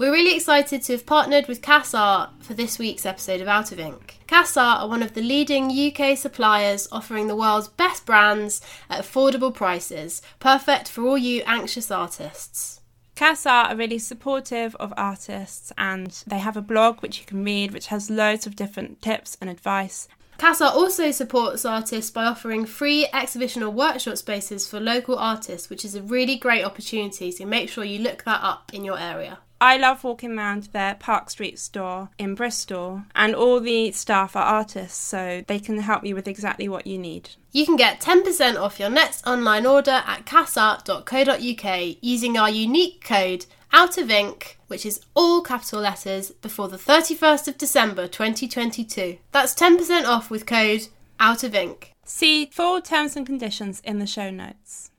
[0.00, 3.70] We're really excited to have partnered with Cass Art for this week's episode of Out
[3.70, 4.18] of Ink.
[4.26, 9.04] Cass Art are one of the leading UK suppliers offering the world's best brands at
[9.04, 12.80] affordable prices, perfect for all you anxious artists.
[13.14, 17.44] Cass Art are really supportive of artists and they have a blog which you can
[17.44, 20.08] read which has loads of different tips and advice
[20.38, 25.68] Cass Art also supports artists by offering free exhibition or workshop spaces for local artists,
[25.68, 28.98] which is a really great opportunity, so make sure you look that up in your
[28.98, 29.40] area.
[29.60, 34.42] I love walking around their Park Street store in Bristol, and all the staff are
[34.42, 37.30] artists, so they can help you with exactly what you need.
[37.52, 43.44] You can get 10% off your next online order at cassart.co.uk using our unique code
[43.72, 49.18] out of ink, which is all capital letters, before the 31st of December 2022.
[49.32, 50.88] That's 10% off with code
[51.18, 51.92] out of ink.
[52.04, 54.90] See full terms and conditions in the show notes.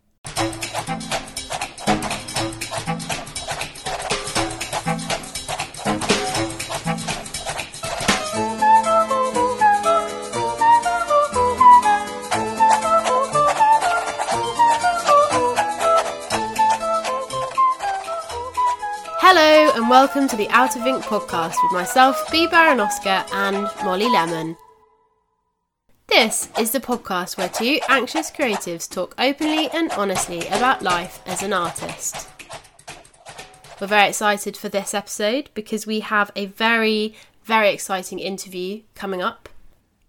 [19.92, 22.48] Welcome to the Out of Ink podcast with myself, B.
[22.48, 24.56] Baronosca, and Molly Lemon.
[26.08, 31.44] This is the podcast where two anxious creatives talk openly and honestly about life as
[31.44, 32.30] an artist.
[33.82, 39.22] We're very excited for this episode because we have a very, very exciting interview coming
[39.22, 39.50] up.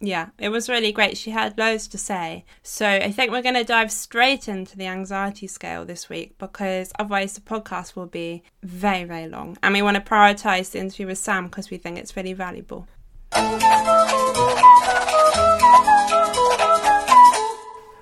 [0.05, 1.17] Yeah, it was really great.
[1.17, 2.45] She had loads to say.
[2.65, 6.93] So I think we're going to dive straight into the anxiety scale this week because
[6.99, 9.57] otherwise the podcast will be very, very long.
[9.63, 12.89] And we want to prioritise the interview with Sam because we think it's really valuable.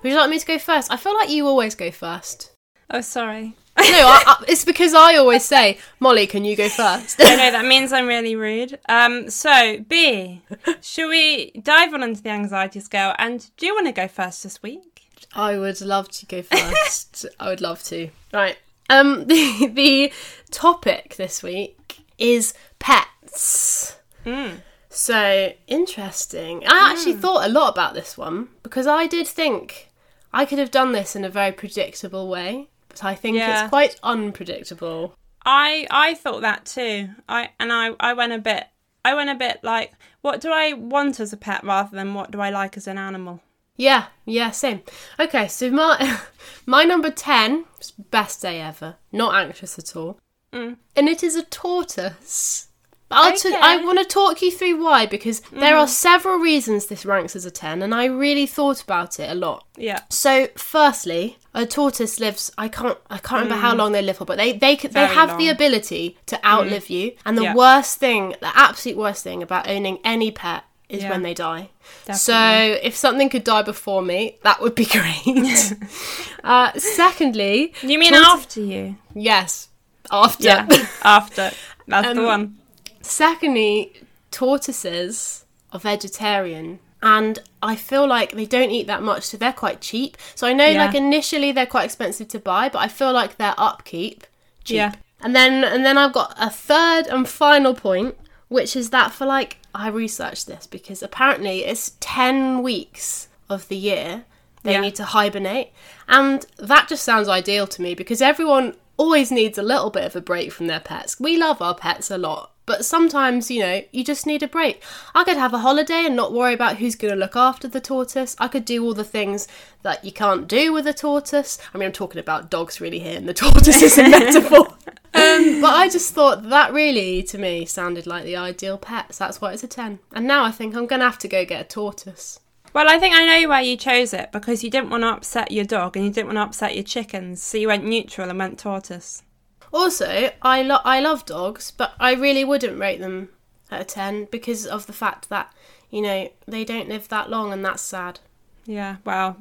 [0.03, 0.91] Would you like me to go first?
[0.91, 2.51] I feel like you always go first.
[2.89, 3.57] Oh, sorry.
[3.79, 7.21] No, I, I, it's because I always say, Molly, can you go first?
[7.21, 8.79] I know that means I'm really rude.
[8.89, 10.43] Um, so B,
[10.81, 13.15] should we dive on into the anxiety scale?
[13.19, 15.07] And do you want to go first this week?
[15.35, 17.27] I would love to go first.
[17.39, 18.11] I would love to.
[18.33, 18.59] Right.
[18.89, 20.13] Um, the the
[20.51, 23.99] topic this week is pets.
[24.27, 24.61] Mm.
[24.91, 26.65] So interesting.
[26.67, 29.91] I actually thought a lot about this one because I did think
[30.33, 33.63] I could have done this in a very predictable way, but I think Yeah.
[33.63, 35.15] it's quite unpredictable.
[35.45, 37.09] I I thought that too.
[37.29, 38.67] I and I I went a bit.
[39.05, 42.31] I went a bit like, what do I want as a pet rather than what
[42.31, 43.41] do I like as an animal?
[43.77, 44.83] Yeah, yeah, same.
[45.19, 46.19] Okay, so my
[46.67, 48.97] my number ten was best day ever.
[49.13, 50.19] Not anxious at all,
[50.53, 50.77] Mm.
[50.97, 52.67] and it is a tortoise.
[53.13, 53.53] I'll Okay.
[53.61, 57.45] I want to talk you through why because there are several reasons this ranks as
[57.45, 59.65] a ten, and I really thought about it a lot.
[59.77, 60.01] Yeah.
[60.11, 62.51] So, firstly, a tortoise lives.
[62.57, 62.97] I can't.
[63.11, 64.93] I can't remember how long they live for, but they they they Mm.
[64.93, 65.53] Very have the long.
[65.53, 65.55] Mm.
[65.55, 67.13] ability to outlive you.
[67.25, 67.55] And the Yeah.
[67.55, 71.11] worst thing, the absolute worst thing about owning any pet is Yeah.
[71.11, 71.71] when they die.
[72.15, 72.35] So,
[72.83, 75.73] if something could die before me, that would be great.
[76.45, 78.97] uh, secondly, You mean tortoise- after you?
[79.15, 79.69] yes,
[80.11, 80.45] after.
[80.45, 80.67] Yeah.
[81.03, 81.51] after.
[81.89, 82.57] That's the Um, one.
[83.03, 83.93] Secondly,
[84.31, 86.79] tortoises are vegetarian.
[87.03, 90.17] And I feel like they don't eat that much, so they're quite cheap.
[90.35, 90.85] So I know, Yeah.
[90.85, 94.27] like initially, they're quite expensive to buy, but I feel like their upkeep
[94.65, 94.77] cheap.
[94.77, 94.93] Yeah.
[95.23, 98.17] And then, and then I've got a third and final point,
[98.49, 103.77] which is that for like I researched this because apparently it's ten weeks of the
[103.77, 104.25] year
[104.63, 104.81] they Yeah.
[104.81, 105.73] need to hibernate,
[106.09, 110.15] and that just sounds ideal to me because everyone always needs a little bit of
[110.17, 111.19] a break from their pets.
[111.19, 112.50] We love our pets a lot.
[112.67, 114.83] But sometimes, you know, you just need a break.
[115.15, 117.81] I could have a holiday and not worry about who's going to look after the
[117.81, 118.37] tortoise.
[118.39, 119.49] I could do all the things
[119.83, 121.59] that you can't do with a tortoise.
[121.75, 124.69] I mean, I'm talking about dogs really here, and the tortoise is a metaphor.
[125.13, 129.15] Um, but I just thought that really, to me, sounded like the ideal pet.
[129.15, 129.99] So that's why it's a 10.
[130.13, 132.41] And now I think I'm going to have to go get a tortoise.
[132.73, 135.51] Well, I think I know why you chose it because you didn't want to upset
[135.51, 138.39] your dog and you didn't want to upset your chickens, so you went neutral and
[138.39, 139.25] went tortoise.
[139.73, 143.29] Also, I, lo- I love dogs, but I really wouldn't rate them
[143.71, 145.53] at a 10 because of the fact that,
[145.91, 148.19] you know, they don't live that long and that's sad.
[148.67, 148.97] Yeah.
[149.05, 149.37] Well,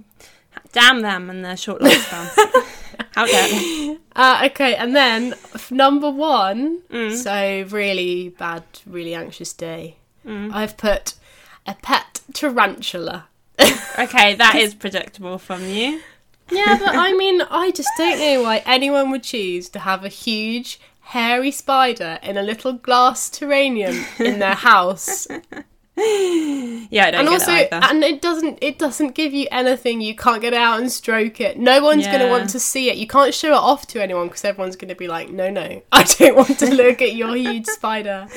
[0.71, 2.29] damn them and their short lifespan.
[3.15, 3.97] How dare they?
[4.15, 5.33] Uh, okay, and then
[5.71, 6.81] number one,
[7.15, 9.97] so really bad, really anxious day.
[10.25, 11.15] I've put
[11.65, 13.25] a pet tarantula.
[13.97, 16.01] Okay, that is predictable from you.
[16.51, 20.09] Yeah, but I mean, I just don't know why anyone would choose to have a
[20.09, 25.27] huge, hairy spider in a little glass terrarium in their house.
[25.97, 29.99] yeah, I don't and also, it and it doesn't it doesn't give you anything.
[30.01, 31.57] You can't get out and stroke it.
[31.57, 32.97] No one's going to want to see it.
[32.97, 35.81] You can't show it off to anyone because everyone's going to be like, no, no,
[35.91, 38.27] I don't want to look at your huge spider.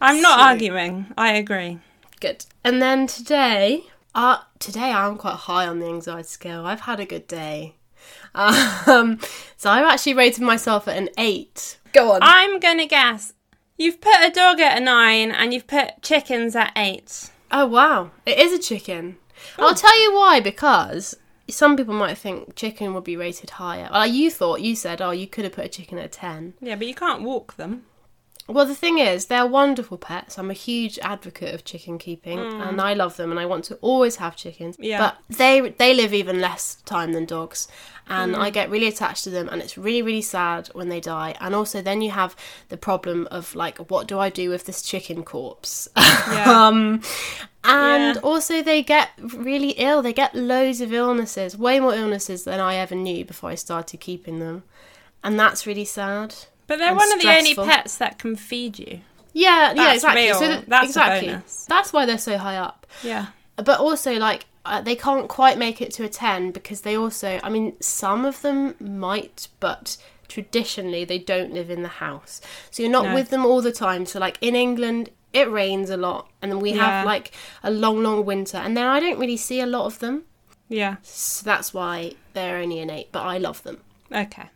[0.00, 1.06] I'm not so- arguing.
[1.16, 1.78] I agree.
[2.20, 2.44] Good.
[2.64, 3.84] And then today,
[4.14, 6.66] uh, today I'm quite high on the anxiety scale.
[6.66, 7.76] I've had a good day.
[8.34, 9.20] Um,
[9.56, 11.78] so I've actually rated myself at an eight.
[11.92, 12.20] Go on.
[12.22, 13.32] I'm gonna guess
[13.76, 17.30] you've put a dog at a nine and you've put chickens at eight.
[17.50, 19.16] Oh wow, it is a chicken.
[19.58, 21.16] I'll tell you why because
[21.48, 23.88] some people might think chicken would be rated higher.
[23.90, 26.54] Well, you thought you said, oh, you could have put a chicken at a ten.
[26.60, 27.84] Yeah, but you can't walk them.
[28.48, 30.38] Well, the thing is, they're wonderful pets.
[30.38, 33.74] I'm a huge advocate of chicken keeping, and I love them, and I want to
[33.82, 34.76] always have chickens.
[34.78, 34.98] Yeah.
[34.98, 37.68] But they they live even less time than dogs,
[38.08, 41.34] and I get really attached to them, and it's really really sad when they die.
[41.42, 42.34] And also, then you have
[42.70, 45.86] the problem of like, what do I do with this chicken corpse?
[45.96, 46.44] Yeah.
[46.68, 47.02] um,
[47.64, 48.20] and Yeah.
[48.22, 50.00] also, they get really ill.
[50.00, 54.00] They get loads of illnesses, way more illnesses than I ever knew before I started
[54.00, 54.62] keeping them,
[55.22, 56.34] and that's really sad.
[56.68, 59.00] But they're one of the only pets that can feed you.
[59.32, 60.22] Yeah, yeah, exactly.
[60.26, 60.34] real.
[60.34, 61.28] So th- That's exactly.
[61.28, 61.66] bonus.
[61.66, 62.86] That's why they're so high up.
[63.02, 63.26] Yeah.
[63.56, 67.40] But also, like, uh, they can't quite make it to a ten because they also,
[67.42, 69.96] I mean, some of them might, but
[70.28, 73.14] traditionally they don't live in the house, so you're not No.
[73.14, 74.04] with them all the time.
[74.06, 76.84] So, like in England, it rains a lot, and then we Yeah.
[76.98, 77.32] have like
[77.62, 80.24] a long, long winter, and then I don't really see a lot of them.
[80.68, 80.96] Yeah.
[81.02, 83.08] So that's why they're only an eight.
[83.10, 83.78] But I love them.
[84.12, 84.50] Okay.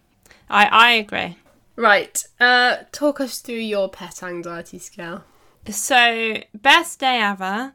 [0.50, 1.36] I I agree.
[1.76, 2.22] Right.
[2.38, 5.24] Uh, talk us through your pet anxiety scale.
[5.68, 7.72] So, best day ever.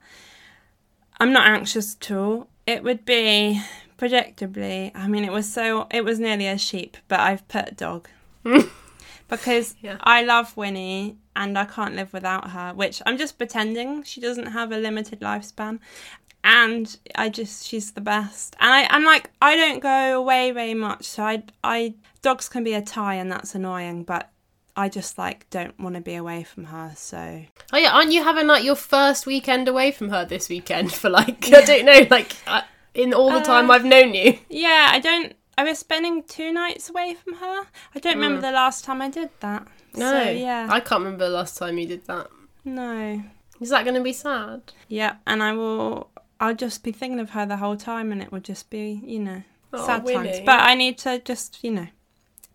[1.19, 2.47] I'm not anxious at all.
[2.65, 3.61] It would be
[3.97, 4.91] predictably.
[4.93, 5.87] I mean, it was so.
[5.89, 8.07] It was nearly a sheep, but I've put dog
[9.29, 9.97] because Yeah.
[10.01, 12.73] I love Winnie and I can't live without her.
[12.73, 15.79] Which I'm just pretending she doesn't have a limited lifespan.
[16.43, 18.55] And I just she's the best.
[18.59, 22.63] And I and like I don't go away very much, so I I dogs can
[22.63, 24.29] be a tie and that's annoying, but
[24.75, 26.93] I just like don't want to be away from her.
[26.95, 27.41] So
[27.73, 31.09] Oh yeah, aren't you having like your first weekend away from her this weekend for
[31.09, 32.61] like I don't know, like uh,
[32.93, 34.39] in all the time Uh, I've known you?
[34.49, 35.35] Yeah, I don't.
[35.57, 37.63] I was spending two nights away from her.
[37.95, 39.63] I don't remember the last time I did that.
[39.63, 39.97] Mm.
[39.97, 40.67] No, So, yeah.
[40.69, 42.27] I can't remember the last time you did that.
[42.63, 43.23] No.
[43.59, 44.61] Is that going to be sad?
[44.87, 46.11] Yeah, and I will.
[46.39, 49.19] I'll just be thinking of her the whole time, and it will just be, you
[49.19, 49.43] know,
[49.73, 50.39] Oh, sad times.
[50.45, 51.87] But I need to just, you know,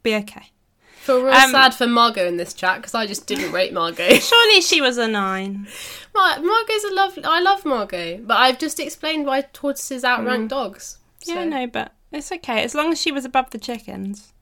[0.03, 0.51] be okay.
[0.97, 4.15] Feel real Um, sad for Margot in this chat because I just didn't rate Margot.
[4.21, 5.67] Surely she was a nine.
[6.15, 7.25] Mar- Margot's a lovely.
[7.25, 10.99] I love Margot, but I've just explained why tortoises outrank dogs.
[11.25, 14.33] Yeah, no, but it's okay as long as she was above the chickens.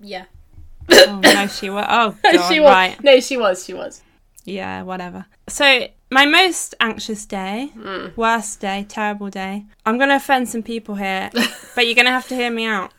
[0.00, 0.24] Yeah,
[0.90, 1.86] Oh no, she was.
[1.88, 2.70] Oh god, she was.
[2.70, 3.02] right.
[3.04, 3.64] No, she was.
[3.64, 4.02] She was.
[4.44, 5.26] Yeah, whatever.
[5.48, 8.16] So, my most anxious day, Mm.
[8.16, 9.64] worst day, terrible day.
[9.84, 11.30] I'm going to offend some people here,
[11.74, 12.92] but you're going to have to hear me out.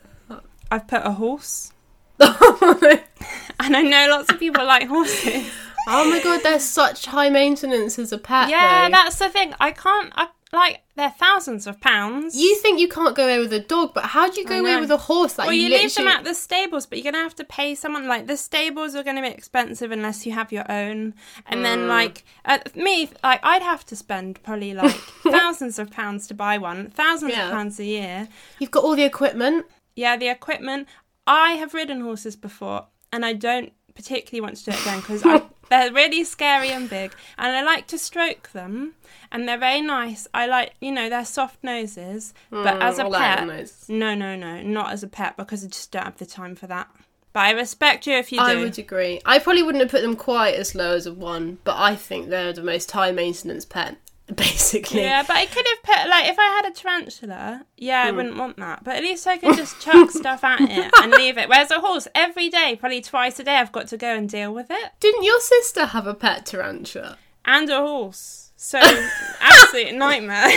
[0.70, 1.72] I've put a horse,
[2.20, 5.50] and I know lots of people like horses.
[5.88, 8.50] oh my god, they're such high maintenance as a pet.
[8.50, 8.92] yeah, though.
[8.92, 9.54] that's the thing.
[9.58, 12.34] I can't, I, like, they're thousands of pounds.
[12.36, 14.80] You think you can't go away with a dog, but how do you go away
[14.80, 15.36] with a horse?
[15.38, 18.08] Like well, you leave them at the stables, but you're gonna have to pay someone.
[18.08, 21.14] Like the stables are gonna be expensive unless you have your own.
[21.46, 21.88] And then, Mm.
[21.88, 26.58] like uh, me, like I'd have to spend probably like thousands of pounds to buy
[26.58, 27.46] one, thousands Yeah.
[27.46, 28.28] of pounds a year.
[28.58, 29.66] You've got all the equipment.
[29.96, 30.88] Yeah, the equipment.
[31.26, 35.22] I have ridden horses before, and I don't particularly want to do it again because
[35.68, 38.94] they're really scary and big, and I like to stroke them,
[39.30, 40.26] and they're very nice.
[40.32, 44.14] I like, you know, they're soft noses, but as a Mm, all that pet, no,
[44.14, 46.88] no, no, not as a pet because I just don't have the time for that.
[47.32, 48.44] But I respect you if you do.
[48.44, 49.20] I would agree.
[49.26, 52.28] I probably wouldn't have put them quite as low as a one, but I think
[52.28, 53.96] they're the most high maintenance pet,
[54.36, 55.00] basically.
[55.00, 58.08] Yeah, but I could have put like if I had a tarantula, yeah, Hmm.
[58.08, 58.84] I wouldn't want that.
[58.84, 61.48] But at least I could just chuck stuff at it and leave it.
[61.48, 64.52] Whereas a horse, every day, probably twice a day, I've got to go and deal
[64.52, 64.92] with it.
[65.00, 67.18] Didn't your sister have a pet tarantula?
[67.44, 68.52] and a horse.
[68.56, 68.78] So
[69.40, 70.50] absolute nightmare.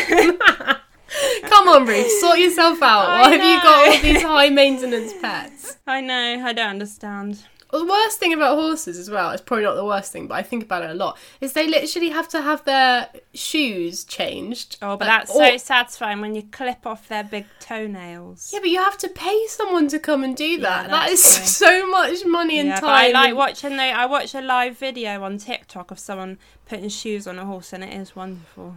[1.44, 3.06] Come on, Ruth, sort yourself out.
[3.06, 5.78] I Why have you got all these high maintenance pets?
[5.86, 7.44] I know, I don't understand.
[7.72, 10.36] Well, the worst thing about horses as well, it's probably not the worst thing, but
[10.36, 14.78] I think about it a lot, is they literally have to have their shoes changed.
[14.82, 18.52] Oh, but Like, that's or- so satisfying when you clip off their big toenails.
[18.54, 20.90] Yeah, but you have to pay someone to come and do that.
[20.90, 21.46] that is true.
[21.46, 23.06] so much money and Yeah, but time.
[23.06, 23.84] I like and- watching the.
[23.84, 27.84] I watch a live video on TikTok of someone putting shoes on a horse, and
[27.84, 28.76] it is wonderful.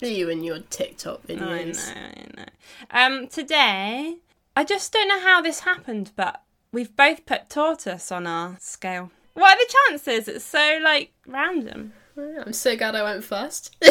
[0.00, 1.94] you and your TikTok I videos.
[1.94, 2.44] know, I know.
[3.16, 4.16] Um, today,
[4.56, 6.40] I just don't know how this happened, but
[6.72, 10.28] we've both put tortoise on our scale, What are the chances?
[10.28, 11.92] It's so like random.
[12.16, 13.76] I'm so glad I went first.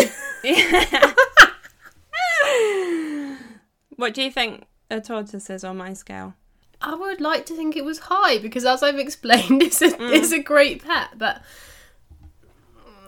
[3.95, 6.35] What do you think a tortoise is on my scale?
[6.81, 10.13] I would like to think it was high because, as I've explained, it's a mm.
[10.13, 11.09] it's a great pet.
[11.17, 11.41] But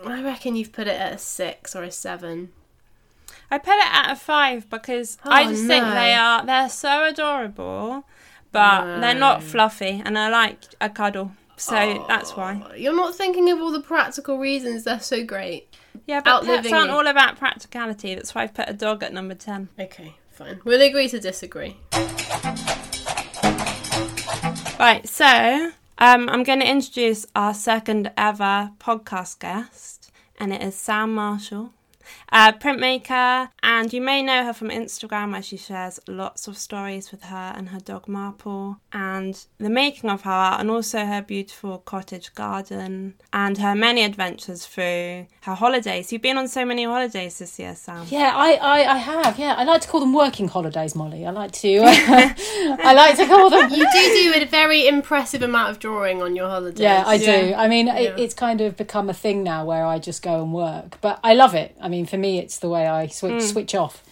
[0.06, 2.52] I reckon you've put it at a six or a seven.
[3.50, 7.06] I put it at a five because I Oh, just think they are they're so
[7.06, 8.04] adorable,
[8.52, 12.62] but they're not fluffy, and I like a cuddle, so that's why.
[12.76, 15.68] You're not thinking of all the practical reasons they're so great.
[16.08, 16.96] Yeah, but pets aren't you.
[16.96, 18.16] all about practicality.
[18.16, 19.70] That's why I've put a dog at number ten.
[19.80, 20.60] Okay, fine.
[20.64, 21.78] We'll agree to disagree.
[24.80, 30.76] Right, so um, I'm going to introduce our second ever podcast guest, and it is
[30.76, 31.72] Sam Marshall,
[32.32, 37.12] a printmaker, and you may know her from Instagram where she shares lots of stories
[37.12, 41.22] with her and her dog Marple, and the making of her art, and also her
[41.22, 46.12] beautiful cottage garden, and her many adventures through her holidays.
[46.12, 48.06] You've been on so many holidays this year, Sam.
[48.10, 49.38] Yeah, I, I, I have.
[49.40, 51.26] Yeah, I like to call them working holidays, Molly.
[51.26, 51.86] I like to, uh,
[52.84, 53.70] I like to call them.
[53.72, 56.80] You do do a very impressive amount of drawing on your holidays.
[56.80, 57.26] Yeah, I do.
[57.26, 57.60] Yeah.
[57.62, 57.98] I mean, Yeah.
[57.98, 61.20] it, it's kind of become a thing now where I just go and work, but
[61.24, 61.76] I love it.
[61.82, 63.52] I mean, for me, it's the way I switch mm.
[63.52, 64.04] switch off.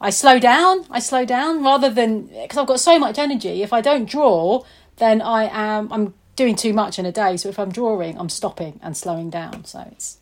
[0.00, 0.84] I slow down.
[0.90, 3.62] I slow down rather than because I've got so much energy.
[3.62, 4.64] If I don't draw,
[4.96, 7.36] then I am I'm doing too much in a day.
[7.36, 9.64] So if I'm drawing, I'm stopping and slowing down.
[9.64, 10.18] So it's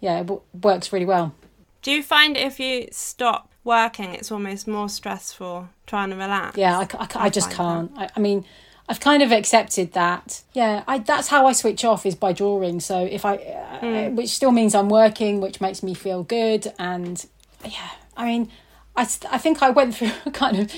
[0.00, 1.34] yeah, it w- works really well.
[1.82, 6.56] Do you find if you stop working, it's almost more stressful trying to relax?
[6.56, 7.92] Yeah, I, ca- I, I just can't.
[7.96, 8.44] I, I mean,
[8.88, 10.42] I've kind of accepted that.
[10.52, 12.80] Yeah, I, that's how I switch off is by drawing.
[12.80, 16.72] So if I, uh, which still means I'm working, which makes me feel good.
[16.78, 17.24] And
[17.64, 18.50] yeah, I mean,
[18.96, 20.72] I, I think I went through kind of,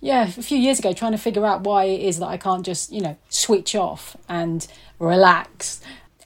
[0.00, 2.64] yeah, a few years ago trying to figure out why it is that I can't
[2.64, 4.66] just, you know, switch off and
[4.98, 5.82] relax.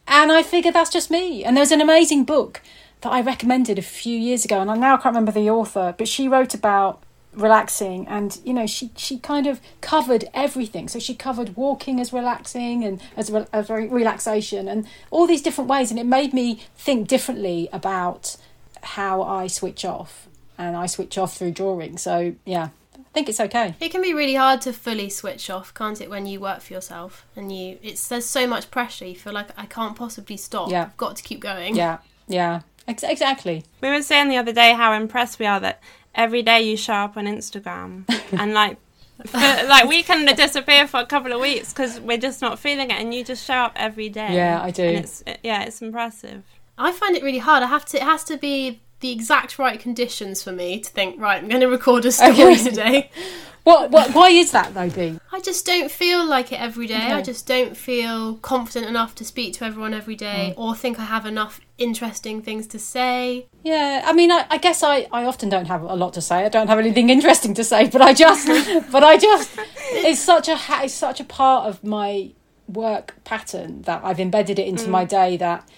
[0.06, 1.44] And I figured that's just me.
[1.44, 2.62] And there's an amazing book
[3.00, 6.08] that I recommended a few years ago, and I now can't remember the author, but
[6.08, 7.02] she wrote about
[7.36, 10.88] relaxing and you know she she kind of covered everything.
[10.88, 15.42] So she covered walking as relaxing and as re- as re- relaxation and all these
[15.42, 15.90] different ways.
[15.90, 18.36] And it made me think differently about
[18.82, 20.28] how I switch off.
[20.56, 21.98] And I switch off through drawing.
[21.98, 23.76] So yeah I think it's okay.
[23.78, 26.72] It can be really hard to fully switch off, can't it, when you work for
[26.72, 27.24] yourself?
[27.36, 29.04] And you it's there's so much pressure.
[29.04, 30.68] You feel like I can't possibly stop.
[30.70, 30.84] Yeah.
[30.86, 31.76] I've got to keep going.
[31.76, 31.98] yeah.
[32.26, 32.62] Yeah.
[32.88, 33.64] Ex- exactly.
[33.80, 35.80] We were saying the other day how impressed we are that
[36.14, 38.04] every day you show up on Instagram
[38.40, 38.78] and like.
[39.26, 42.90] For, like we can disappear for a couple of weeks because we're just not feeling
[42.90, 44.34] it, and you just show up every day.
[44.34, 44.82] Yeah, I do.
[44.82, 46.42] And it's yeah, it's impressive.
[46.76, 47.62] I find it really hard.
[47.62, 47.96] I have to.
[47.98, 51.20] It has to be the exact right conditions for me to think.
[51.20, 52.56] Right, I'm going to record a story Okay.
[52.56, 53.10] today.
[53.64, 56.94] what, what why is that though B I just don't feel like it every day.
[57.12, 60.60] I just don't feel confident enough to speak to everyone every day, Mm.
[60.62, 63.46] or think I have enough interesting things to say.
[63.64, 66.44] Yeah, I mean, I, I guess I, I often don't have a lot to say.
[66.44, 68.46] I don't have anything interesting to say, but I just,
[68.92, 69.50] but I just,
[69.90, 72.30] it's such a it's such a part of my
[72.68, 75.68] work pattern that I've embedded it into my day that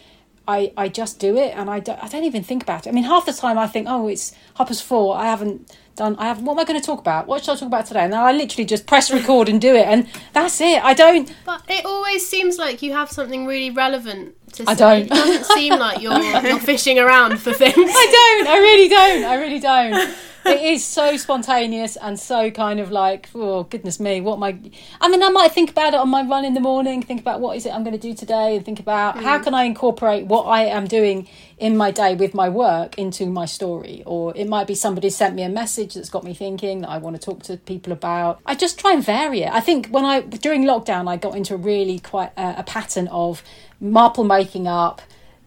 [0.47, 2.91] I, I just do it and I don't, I don't even think about it.
[2.91, 5.17] I mean, half the time I think, oh, it's half past four.
[5.17, 6.17] I haven't done.
[6.17, 6.43] I have.
[6.43, 7.27] What am I going to talk about?
[7.27, 8.01] What should I talk about today?
[8.01, 10.83] And then I literally just press record and do it, and that's it.
[10.85, 11.35] I don't.
[11.45, 14.71] But it always seems like you have something really relevant to say.
[14.71, 15.03] I don't.
[15.03, 17.75] It doesn't seem like you're you're fishing around for things.
[17.77, 18.49] I don't.
[18.49, 19.25] I really don't.
[19.25, 20.17] I really don't.
[20.47, 24.57] It is so spontaneous and so kind of like, oh goodness me, what am I?
[25.01, 27.03] I mean, I might think about it on my run in the morning.
[27.03, 29.43] Think about what is it I'm going to do today, and think about how mm.
[29.45, 33.47] can I incorporate what I am doing in my day with my work into my
[33.47, 34.03] story.
[34.05, 36.99] Or it might be somebody sent me a message that's got me thinking that I
[36.99, 38.41] want to talk to people about.
[38.45, 39.53] I just try and vary it.
[39.53, 43.09] I think when I during lockdown, I got into a really quite a, a pattern
[43.09, 43.43] of
[43.81, 45.01] marple making up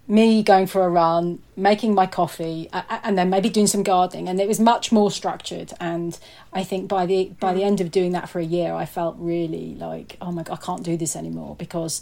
[0.08, 4.28] me going for a run, making my coffee, uh, and then maybe doing some gardening,
[4.28, 5.72] and it was much more structured.
[5.80, 6.18] And
[6.52, 9.16] I think by the by the end of doing that for a year, I felt
[9.20, 12.02] really like, oh my god, I can't do this anymore because.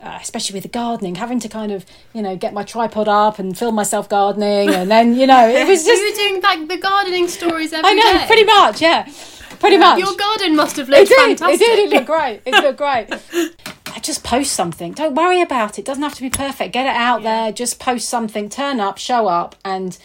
[0.00, 3.38] Uh, especially with the gardening, having to kind of, you know, get my tripod up
[3.38, 6.42] and film myself gardening, and then, you know, it was So you just, were doing
[6.42, 8.26] like the gardening stories every I know, day.
[8.26, 9.10] pretty much, yeah,
[9.58, 9.98] pretty much.
[9.98, 11.38] Your garden must have It looked did.
[11.38, 11.60] fantastic.
[11.62, 11.78] It did.
[11.78, 12.42] It looked great.
[12.44, 13.08] It looked great.
[13.96, 14.92] I just post something.
[14.92, 15.86] Don't worry about it.
[15.86, 16.74] Doesn't have to be perfect.
[16.74, 17.50] Get it out there.
[17.50, 18.50] Just post something.
[18.50, 18.98] Turn up.
[18.98, 19.56] Show up.
[19.64, 19.96] And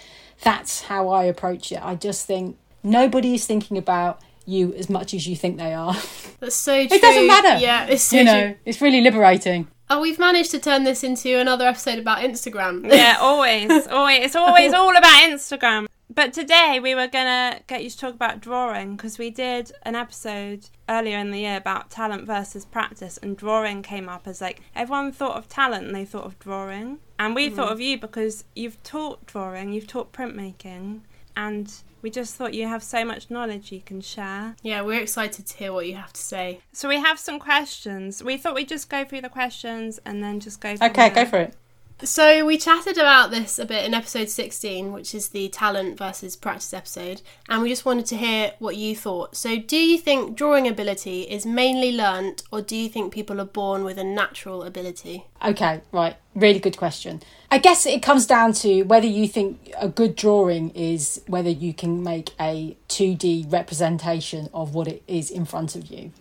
[0.41, 1.79] that's how I approach it.
[1.83, 5.93] I just think nobody is thinking about you as much as you think they are.
[6.39, 6.95] That's so true.
[6.97, 7.59] It doesn't matter.
[7.61, 8.31] Yeah, it's so you true.
[8.31, 9.67] know, it's really liberating.
[9.93, 12.89] Oh, we've managed to turn this into another episode about Instagram.
[13.01, 14.23] Yeah, always, always.
[14.23, 15.87] It's always all about Instagram.
[16.09, 19.95] But today we were gonna get you to talk about drawing because we did an
[19.95, 24.61] episode earlier in the year about talent versus practice, and drawing came up as like
[24.77, 27.55] everyone thought of talent and they thought of drawing, and we mm.
[27.55, 31.01] thought of you because you've taught drawing, you've taught printmaking,
[31.35, 31.71] and
[32.01, 34.55] we just thought you have so much knowledge you can share.
[34.63, 36.61] Yeah, we're excited to hear what you have to say.
[36.71, 38.23] So we have some questions.
[38.23, 40.71] We thought we'd just go through the questions and then just go.
[40.71, 41.09] Okay, there.
[41.09, 41.55] go for it.
[42.03, 46.35] So we chatted about this a bit in episode 16, which is the talent versus
[46.35, 49.35] practice episode, and we just wanted to hear what you thought.
[49.35, 53.45] So do you think drawing ability is mainly learnt or do you think people are
[53.45, 55.27] born with a natural ability?
[55.45, 56.15] Okay, right.
[56.33, 57.21] Really good question.
[57.53, 61.73] I guess it comes down to whether you think a good drawing is whether you
[61.73, 66.13] can make a 2D representation of what it is in front of you.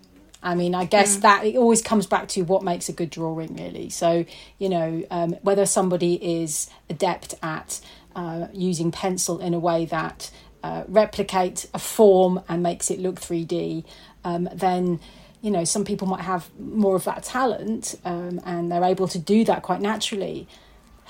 [0.43, 3.55] I mean, I guess that it always comes back to what makes a good drawing,
[3.55, 3.91] really.
[3.91, 4.25] So,
[4.59, 7.81] you know, um, whether somebody is adept at
[8.17, 10.33] uh, using pencil in a way that
[10.65, 13.85] uh, replicates a form and makes it look 3D,
[14.25, 14.99] um, then
[15.43, 19.19] you know some people might have more of that talent um, and they're able to
[19.19, 20.47] do that quite naturally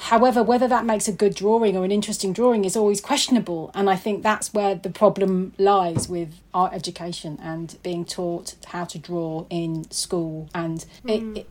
[0.08, 3.88] however whether that makes a good drawing or an interesting drawing is always questionable and
[3.88, 8.98] i think that's where the problem lies with art education and being taught how to
[8.98, 10.48] draw in school.
[10.54, 11.38] And it, mm.
[11.38, 11.46] it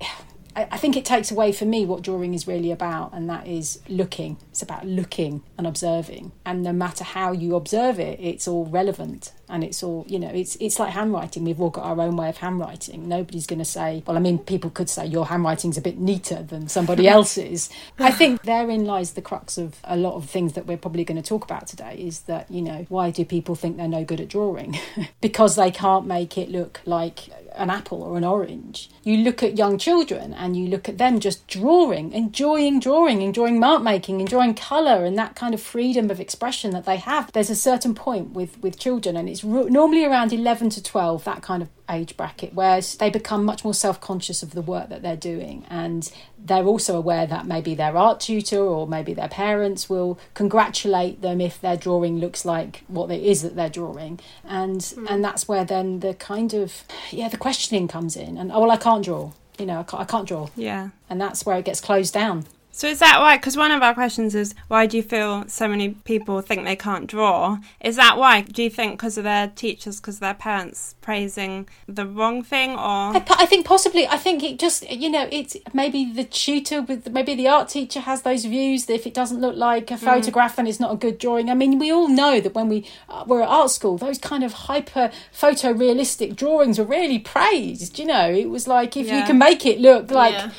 [0.55, 3.47] I I think it takes away for me what drawing is really about, and that
[3.47, 4.37] is looking.
[4.51, 9.31] It's about looking and observing, and no matter how you observe it, it's all relevant,
[9.49, 10.29] and it's all you know.
[10.29, 11.43] It's it's like handwriting.
[11.43, 13.07] We've all got our own way of handwriting.
[13.07, 16.43] Nobody's going to say, well, I mean, people could say your handwriting's a bit neater
[16.43, 17.69] than somebody else's.
[17.97, 21.21] I think therein lies the crux of a lot of things that we're probably going
[21.21, 21.95] to talk about today.
[21.97, 24.77] Is that you know why do people think they're no good at drawing?
[25.21, 28.89] because they can't make it look like an apple or an orange.
[29.03, 33.59] You look at young children and you look at them just drawing, enjoying drawing, enjoying
[33.59, 37.31] mark making, enjoying colour and that kind of freedom of expression that they have.
[37.31, 41.23] There's a certain point with, with children, and it's ro- normally around 11 to 12,
[41.23, 44.89] that kind of age bracket, where they become much more self conscious of the work
[44.89, 45.65] that they're doing.
[45.69, 51.21] And they're also aware that maybe their art tutor or maybe their parents will congratulate
[51.21, 54.19] them if their drawing looks like what it is that they're drawing.
[54.43, 55.05] And hmm.
[55.09, 58.37] and that's where then the kind of, yeah, the questioning comes in.
[58.37, 59.31] And, oh, well, I can't draw.
[59.57, 60.49] You know, I can't, I can't draw.
[60.55, 60.89] Yeah.
[61.09, 62.45] And that's where it gets closed down.
[62.79, 63.35] So is that why?
[63.35, 66.77] Because one of our questions is why do you feel so many people think they
[66.77, 67.57] can't draw?
[67.81, 68.39] Is that why?
[68.39, 72.71] Do you think because of their teachers, because of their parents praising the wrong thing,
[72.71, 72.77] or
[73.17, 74.07] I, I think possibly.
[74.07, 77.99] I think it just you know it's maybe the tutor with maybe the art teacher
[77.99, 80.95] has those views that if it doesn't look like a photograph then it's not a
[80.95, 81.49] good drawing.
[81.49, 84.41] I mean, we all know that when we uh, were at art school, those kind
[84.41, 87.99] of hyper photorealistic drawings were really praised.
[87.99, 90.31] You know, it was like if you can make it look like.
[90.31, 90.51] Yeah.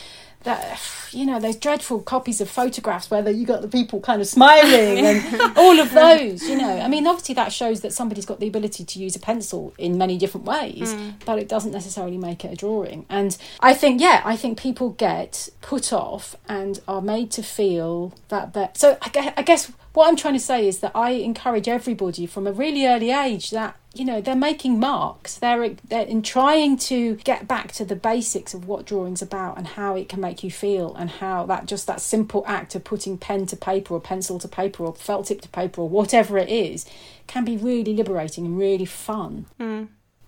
[0.42, 0.80] That
[1.12, 5.04] you know those dreadful copies of photographs where you got the people kind of smiling
[5.04, 6.78] and all of those you know.
[6.80, 9.98] I mean obviously that shows that somebody's got the ability to use a pencil in
[9.98, 11.10] many different ways hmm.
[11.26, 13.04] but it doesn't necessarily make it a drawing.
[13.10, 18.14] And I think yeah I think people get put off and are made to feel
[18.28, 22.26] that that so I guess what I'm trying to say is that I encourage everybody
[22.26, 26.76] from a really early age that you know they're making marks they're they're in trying
[26.76, 30.44] to get back to the basics of what drawing's about and how it can make
[30.44, 34.00] you feel and how that just that simple act of putting pen to paper or
[34.00, 36.86] pencil to paper or felt tip to paper or whatever it is
[37.26, 39.46] can be really liberating and really fun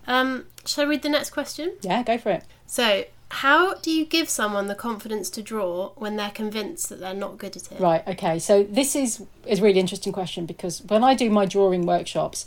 [0.05, 1.73] Um, shall I read the next question?
[1.81, 6.17] yeah go for it So, how do you give someone the confidence to draw when
[6.17, 7.79] they're convinced that they're not good at it?
[7.79, 8.07] Right.
[8.07, 8.37] Okay.
[8.37, 12.45] So this is is a really interesting question because when I do my drawing workshops,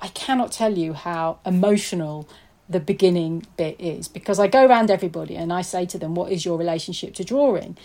[0.00, 2.28] I cannot tell you how emotional
[2.68, 6.32] the beginning bit is because I go around everybody and I say to them, "What
[6.32, 7.76] is your relationship to drawing?"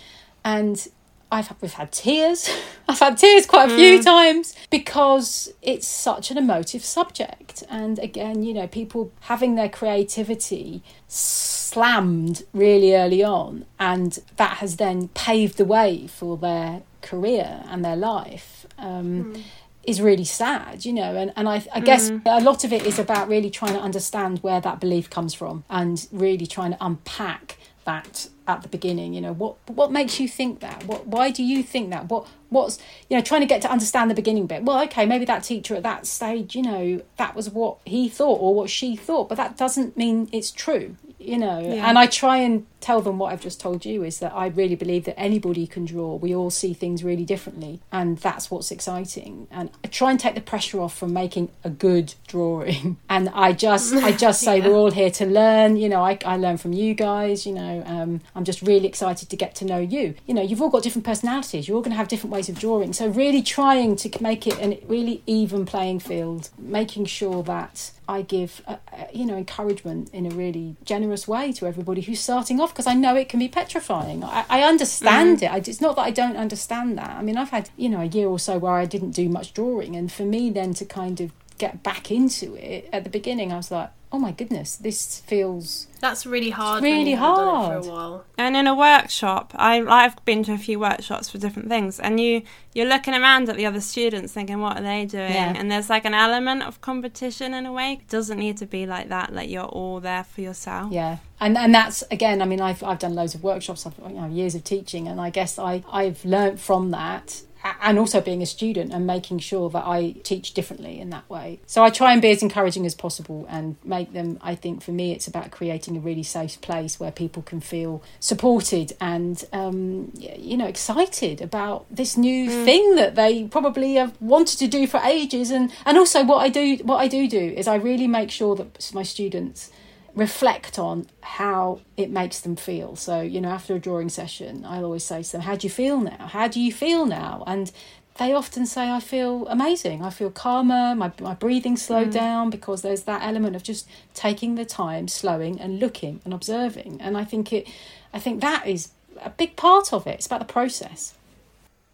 [0.43, 0.87] And
[1.31, 2.49] I've we've had tears.
[2.87, 7.63] I've had tears quite a few times because it's such an emotive subject.
[7.69, 14.75] And again, you know, people having their creativity slammed really early on, and that has
[14.75, 18.65] then paved the way for their career and their life.
[18.77, 19.41] Um,
[19.83, 22.21] Is really sad, you know, and, and I, I guess mm.
[22.25, 25.63] a lot of it is about really trying to understand where that belief comes from
[25.71, 30.27] and really trying to unpack that at the beginning you know what what makes you
[30.27, 30.83] think that?
[30.85, 32.09] What why do you think that?
[32.09, 32.77] What what's
[33.09, 34.63] you know trying to get to understand the beginning bit.
[34.63, 38.39] Well okay maybe that teacher at that stage you know that was what he thought
[38.39, 41.59] or what she thought but that doesn't mean it's true you know.
[41.59, 41.87] Yeah.
[41.87, 44.75] And I try and tell them what I've just told you is that I really
[44.75, 46.15] believe that anybody can draw.
[46.15, 49.47] We all see things really differently, and that's what's exciting.
[49.51, 52.97] And I try and take the pressure off from making a good drawing.
[53.09, 54.67] And I just, I just say Yeah.
[54.69, 55.75] we're all here to learn.
[55.75, 57.45] You know, I, I learn from you guys.
[57.45, 60.15] You know, um, I'm just really excited to get to know you.
[60.25, 61.67] You know, you've all got different personalities.
[61.67, 62.93] You're all going to have different ways of drawing.
[62.93, 68.23] So really trying to make it a really even playing field, making sure that I
[68.23, 72.59] give, uh, uh, you know, encouragement in a really generous way to everybody who's starting
[72.59, 74.23] off because I know it can be petrifying.
[74.23, 75.51] I, I understand it.
[75.51, 77.11] I, it's not that I don't understand that.
[77.11, 79.53] I mean, I've had, you know, a year or so where I didn't do much
[79.53, 83.53] drawing, and for me then to kind of get back into it at the beginning,
[83.53, 86.83] I was like, oh my goodness, this feels That's really hard.
[86.83, 87.83] really when you done it hard.
[87.83, 88.25] for a while.
[88.37, 92.19] And in a workshop, I I've been to a few workshops for different things, and
[92.19, 92.41] you
[92.73, 95.33] you're looking around at the other students, thinking, what are they doing?
[95.33, 95.53] Yeah.
[95.55, 97.93] And there's like an element of competition in a way.
[97.93, 99.33] It doesn't need to be like that.
[99.33, 100.91] Like you're all there for yourself.
[100.91, 102.41] Yeah, and and that's again.
[102.41, 103.85] I mean, I've I've done loads of workshops.
[103.85, 107.43] I've you know years of teaching, and I guess I I've learnt from that.
[107.81, 111.59] And also being a student and making sure that I teach differently in that way.
[111.65, 114.39] So I try and be as encouraging as possible and make them.
[114.41, 118.01] I think for me, it's about creating a really safe place where people can feel
[118.19, 124.57] supported and, um, you know, excited about this new thing that they probably have wanted
[124.59, 125.51] to do for ages.
[125.51, 128.55] And and also what I do, what I do do is I really make sure
[128.55, 129.71] that my students
[130.15, 132.95] reflect on how it makes them feel.
[132.95, 135.71] So, you know, after a drawing session, I'll always say to them, How do you
[135.71, 136.27] feel now?
[136.27, 137.43] How do you feel now?
[137.47, 137.71] And
[138.17, 140.03] they often say, I feel amazing.
[140.03, 140.93] I feel calmer.
[140.95, 145.59] My, my breathing slowed down because there's that element of just taking the time, slowing
[145.59, 146.99] and looking and observing.
[147.01, 147.67] And I think it,
[148.13, 148.89] I think that is
[149.21, 150.15] a big part of it.
[150.15, 151.13] It's about the process.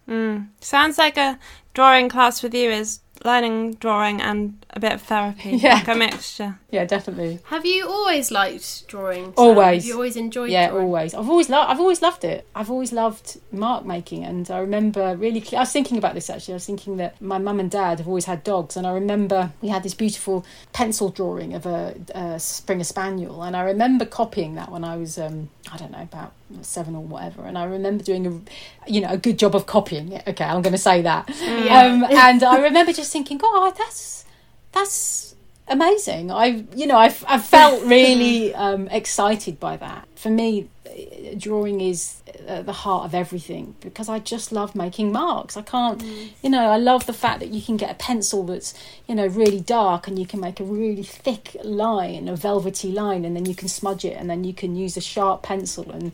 [0.09, 0.47] Mm.
[0.59, 1.37] Sounds like a
[1.73, 5.51] drawing class with you is learning drawing and a bit of therapy.
[5.57, 5.75] Yeah.
[5.75, 6.59] Like a mixture.
[6.71, 7.39] Yeah, definitely.
[7.45, 9.25] Have you always liked drawing?
[9.25, 9.33] Sam?
[9.37, 9.83] Always.
[9.83, 10.85] Have you always enjoyed yeah drawing?
[10.85, 14.59] always i've always loved i've always loved it i've always loved mark making and i
[14.59, 17.59] remember really cle- i was thinking about this actually i was thinking that my mum
[17.59, 21.53] and dad have always had dogs and i remember we had this beautiful pencil drawing
[21.53, 25.77] of a, a springer spaniel and i remember copying that when i was um i
[25.77, 29.37] don't know about seven or whatever and i remember doing a you know a good
[29.37, 31.81] job of copying it okay i'm going to say that Yeah.
[31.85, 34.25] um and i remember just thinking oh, that's
[34.71, 35.35] that's
[35.67, 36.31] amazing.
[36.31, 40.07] I, you know, I've, I've felt really um, excited by that.
[40.15, 45.11] For me, eh, drawing is at the heart of everything because I just love making
[45.11, 45.57] marks.
[45.57, 46.01] I can't,
[46.41, 48.73] you know, I love the fact that you can get a pencil that's,
[49.07, 53.25] you know, really dark and you can make a really thick line, a velvety line,
[53.25, 55.91] and then you can smudge it and then you can use a sharp pencil.
[55.91, 56.13] And,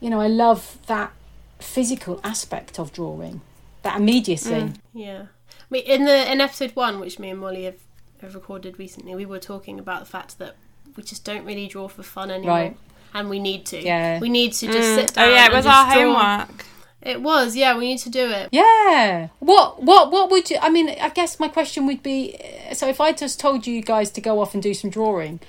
[0.00, 1.12] you know, I love that
[1.58, 3.40] physical aspect of drawing,
[3.82, 4.72] that immediacy.
[4.92, 5.26] Yeah.
[5.68, 7.76] I mean, in the in episode one, which me and Molly have,
[8.22, 10.54] have recorded recently, we were talking about the fact that
[10.96, 12.54] we just don't really draw for fun anymore.
[12.56, 12.76] Right.
[13.14, 13.82] And we need to.
[13.82, 14.18] Yeah.
[14.20, 14.94] We need to just Mm.
[14.94, 15.28] sit down.
[15.28, 16.14] Oh yeah, it was just our draw.
[16.14, 16.64] homework.
[17.02, 17.76] It was, yeah.
[17.78, 18.48] We need to do it.
[18.52, 19.28] Yeah.
[19.38, 22.36] What what what would you I mean I guess my question would be
[22.70, 25.40] uh, so if I just told you guys to go off and do some drawing,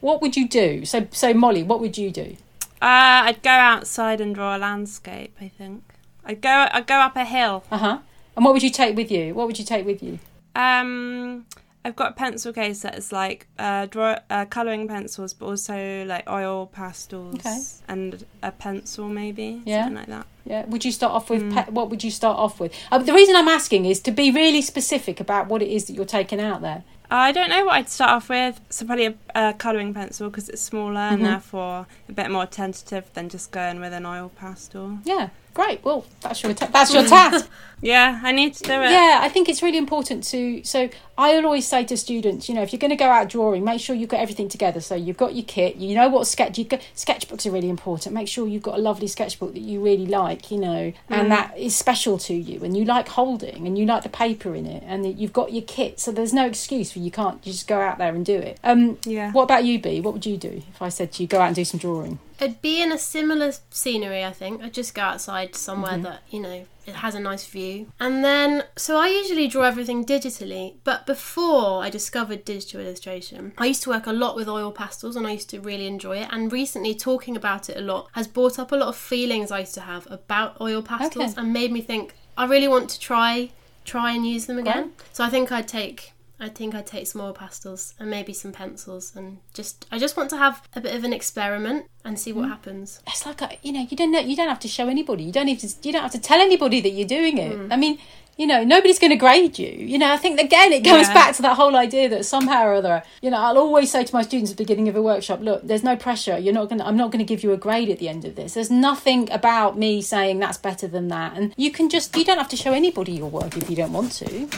[0.00, 0.84] what would you do?
[0.84, 2.36] So so Molly, what would you do?
[2.82, 5.34] Uh, I'd go outside and draw a landscape.
[5.40, 5.82] I think
[6.24, 6.68] I'd go.
[6.70, 7.64] I'd go up a hill.
[7.70, 7.98] Uh-huh.
[8.36, 9.34] And what would you take with you?
[9.34, 10.18] What would you take with you?
[10.56, 11.46] Um,
[11.84, 16.04] I've got a pencil case that is like uh, draw uh, coloring pencils, but also
[16.06, 17.58] like oil pastels Okay.
[17.88, 19.82] and a pencil maybe Yeah.
[19.84, 20.26] something like that.
[20.46, 22.72] Yeah, would you start off with pe- what would you start off with?
[22.90, 25.92] Uh, the reason I'm asking is to be really specific about what it is that
[25.94, 26.84] you're taking out there.
[27.10, 28.60] I don't know what I'd start off with.
[28.70, 31.12] So probably a, a colouring pencil because it's smaller Mhm.
[31.12, 34.98] and therefore a bit more tentative than just going with an oil pastel.
[35.04, 35.82] Yeah, great.
[35.84, 37.48] Well, that's your ta- that's your task.
[37.80, 38.90] Yeah, I need to do it.
[38.92, 40.64] Yeah, I think it's really important to.
[40.64, 40.88] So
[41.18, 43.78] I always say to students, you know, if you're going to go out drawing, make
[43.78, 44.80] sure you've got everything together.
[44.80, 46.56] So you've got your kit, you know what sketch.
[46.56, 48.14] You sketchbooks are really important.
[48.14, 51.58] Make sure you've got a lovely sketchbook that you really like, you know, and that
[51.58, 54.82] is special to you, and you like holding, and you like the paper in it,
[54.86, 56.00] and that you've got your kit.
[56.00, 58.58] So there's no excuse for you can't just go out there and do it.
[58.64, 59.30] Um, Yeah.
[59.32, 60.00] what about you, B?
[60.00, 62.18] What would you do if I said to you go out and do some drawing?
[62.40, 64.62] I'd be in a similar scenery, I think.
[64.62, 66.02] I'd just go outside somewhere Mm-hmm.
[66.02, 67.86] that, you know, it has a nice view.
[67.98, 73.66] And then, so I usually draw everything digitally, but before I discovered digital illustration, I
[73.66, 76.28] used to work a lot with oil pastels and I used to really enjoy it.
[76.30, 79.60] And recently, talking about it a lot has brought up a lot of feelings I
[79.60, 81.40] used to have about oil pastels Okay.
[81.40, 83.50] and made me think I really want to try
[83.84, 84.92] try and use them again.
[85.12, 88.50] So I think I'd take I think I'd take some oil pastels and maybe some
[88.52, 92.32] pencils and just I just want to have a bit of an experiment and see
[92.32, 92.36] Mm.
[92.36, 93.00] what happens.
[93.06, 95.32] it's like a, you know you don't know, you don't have to show anybody you
[95.32, 97.72] don't even you don't have to tell anybody that you're doing it Hmm.
[97.72, 97.98] i mean
[98.36, 99.68] you know, nobody's going to grade you.
[99.68, 101.14] You know, I think again it goes Yeah.
[101.14, 104.12] back to that whole idea that somehow or other, you know, I'll always say to
[104.12, 106.36] my students at the beginning of a workshop, look, there's no pressure.
[106.36, 108.24] You're not going to, I'm not going to give you a grade at the end
[108.24, 108.54] of this.
[108.54, 111.36] There's nothing about me saying that's better than that.
[111.36, 113.92] And you can just, you don't have to show anybody your work if you don't
[113.92, 114.48] want to.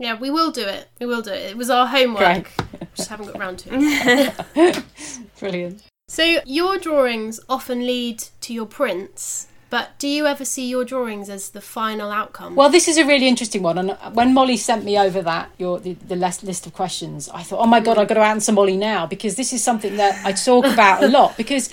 [0.00, 0.88] Yeah, we will do it.
[0.98, 1.50] We will do it.
[1.50, 2.50] It was our homework.
[2.94, 4.82] Just haven't got round to it.
[5.38, 5.82] Brilliant.
[6.08, 11.28] So your drawings often lead to your prints, but do you ever see your drawings
[11.28, 12.56] as the final outcome?
[12.56, 13.76] Well, this is a really interesting one.
[13.76, 17.42] And when Molly sent me over that your the, the list list of questions, I
[17.42, 20.24] thought, oh my god, I've got to answer Molly now because this is something that
[20.24, 21.68] I talk about a lot because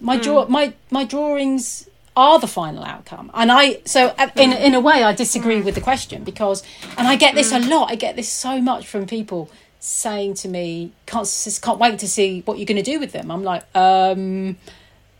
[0.00, 0.22] my hmm.
[0.22, 3.30] draw my my drawings are the final outcome.
[3.34, 6.62] And i so uh, in in a way i disagree with the question because
[6.96, 9.50] and i get this a lot i get this so much from people
[9.84, 11.28] saying to me can't
[11.60, 13.30] can't wait to see what you're going to do with them.
[13.30, 14.56] I'm like um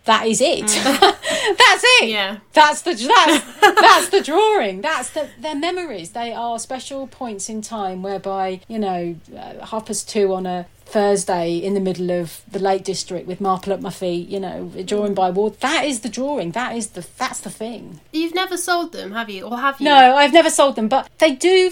[0.07, 0.67] that is it.
[0.67, 2.09] That's it.
[2.09, 2.39] Yeah.
[2.53, 4.81] that's the that's that's the drawing.
[4.81, 6.11] That's the their memories.
[6.11, 10.67] They are special points in time whereby you know uh, half past two on a
[10.95, 14.71] thursday in the middle of the lake district with marple at my feet you know
[14.85, 15.17] drawing mm.
[15.23, 18.93] by ward that is the drawing that is the that's the thing You've never sold
[18.93, 19.45] them, have you?
[19.45, 19.87] Or have you?
[19.87, 21.71] no, I've never sold them, but they do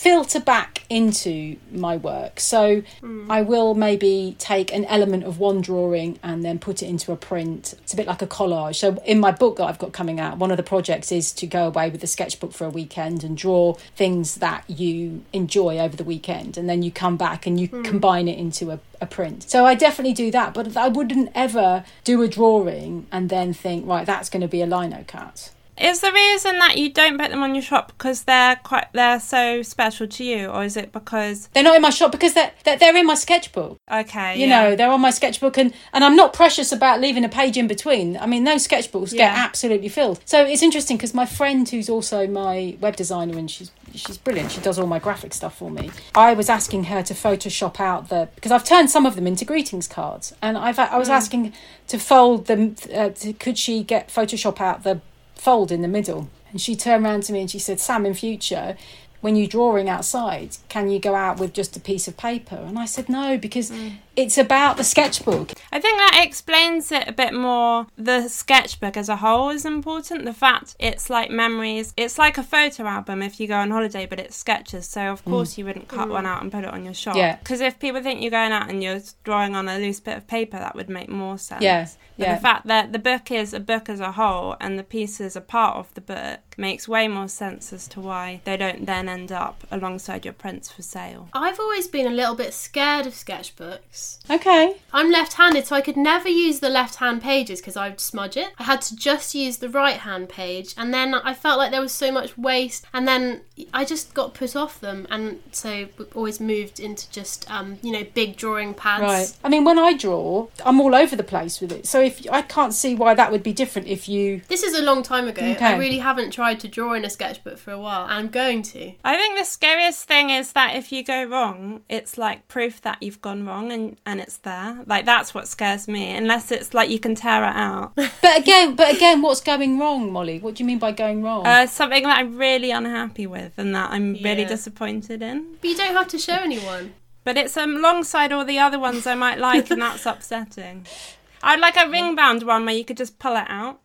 [0.00, 2.40] filter back into my work.
[2.40, 3.30] So hmm.
[3.30, 7.16] I will maybe take an element of one drawing and then put it into a
[7.16, 7.74] print.
[7.82, 8.76] It's a bit like a collage.
[8.76, 11.46] So in my book that I've got coming out, one of the projects is to
[11.46, 15.96] go away with a sketchbook for a weekend and draw things that you enjoy over
[15.98, 17.82] the weekend, and then you come back and you hmm.
[17.82, 19.48] combine it into a a print.
[19.48, 23.86] So I definitely do that, but I wouldn't ever do a drawing and then think,
[23.86, 25.50] right, that's going to be a lino cut.
[25.80, 29.18] Is the reason that you don't put them on your shop because they're quite they're
[29.20, 32.52] so special to you, or is it because They're not in my shop because they're,
[32.64, 33.78] they're, they're in my sketchbook.
[33.90, 34.62] okay, You yeah.
[34.62, 37.66] know, they're on my sketchbook and, and I'm not precious about leaving a page in
[37.66, 38.16] between.
[38.16, 40.20] I mean, those sketchbooks get absolutely filled.
[40.24, 44.52] So it's interesting because my friend, who's also my web designer and she's she's brilliant.
[44.52, 45.90] She does all my graphic stuff for me.
[46.14, 49.44] I was asking her to Photoshop out the because I've turned some of them into
[49.44, 51.52] greetings cards, and I've I was asking
[51.88, 52.76] to fold them.
[52.94, 55.00] Uh, to, could she get Photoshop out the
[55.40, 56.28] fold in the middle?
[56.50, 58.76] And she turned around to me and she said, "Sam, in future."
[59.22, 62.56] When you're drawing outside, can you go out with just a piece of paper?
[62.56, 63.96] And I said no because mm.
[64.16, 65.52] It's about the sketchbook.
[65.72, 67.86] I think that explains it a bit more.
[67.96, 70.24] The sketchbook as a whole is important.
[70.24, 74.06] The fact it's like memories, it's like a photo album if you go on holiday,
[74.06, 74.86] but it's sketches.
[74.88, 77.14] So of course you wouldn't cut one out and put it on your shop.
[77.14, 77.18] Mm.
[77.18, 77.36] Yeah.
[77.36, 80.26] Because if people think you're going out and you're drawing on a loose bit of
[80.26, 81.62] paper, that would make more sense.
[81.62, 81.86] Yeah,
[82.18, 82.34] But yeah.
[82.34, 85.40] the fact that the book is a book as a whole and the pieces are
[85.40, 89.32] part of the book makes way more sense as to why they don't then end
[89.32, 91.28] up alongside your prints for sale.
[91.32, 93.99] I've always been a little bit scared of sketchbooks.
[94.30, 94.76] Okay.
[94.92, 98.36] I'm left handed, so I could never use the left hand pages because I'd smudge
[98.36, 98.52] it.
[98.58, 101.80] I had to just use the right hand page, and then I felt like there
[101.80, 103.42] was so much waste, and then
[103.74, 107.92] I just got put off them, and so we always moved into just, um, you
[107.92, 109.02] know, big drawing pads.
[109.02, 109.32] Right.
[109.44, 111.86] I mean, when I draw, I'm all over the place with it.
[111.86, 114.42] So if I can't see why that would be different if you.
[114.48, 115.42] This is a long time ago.
[115.42, 115.64] Okay.
[115.64, 118.62] I really haven't tried to draw in a sketchbook for a while, and I'm going
[118.62, 118.92] to.
[119.04, 123.02] I think the scariest thing is that if you go wrong, it's like proof that
[123.02, 124.82] you've gone wrong and, and it's there.
[124.86, 126.14] Like that's what scares me.
[126.14, 127.92] Unless it's like you can tear it out.
[128.22, 130.40] But again, but again, what's going wrong, Molly?
[130.40, 131.46] What do you mean by going wrong?
[131.46, 135.56] Uh, something that I'm really unhappy with and that I'm really disappointed in.
[135.60, 136.94] But you don't have to show anyone.
[137.24, 140.86] But it's um, alongside all the other ones I might like, and that's upsetting.
[141.42, 143.80] I'd like a ring bound one where you could just pull it out.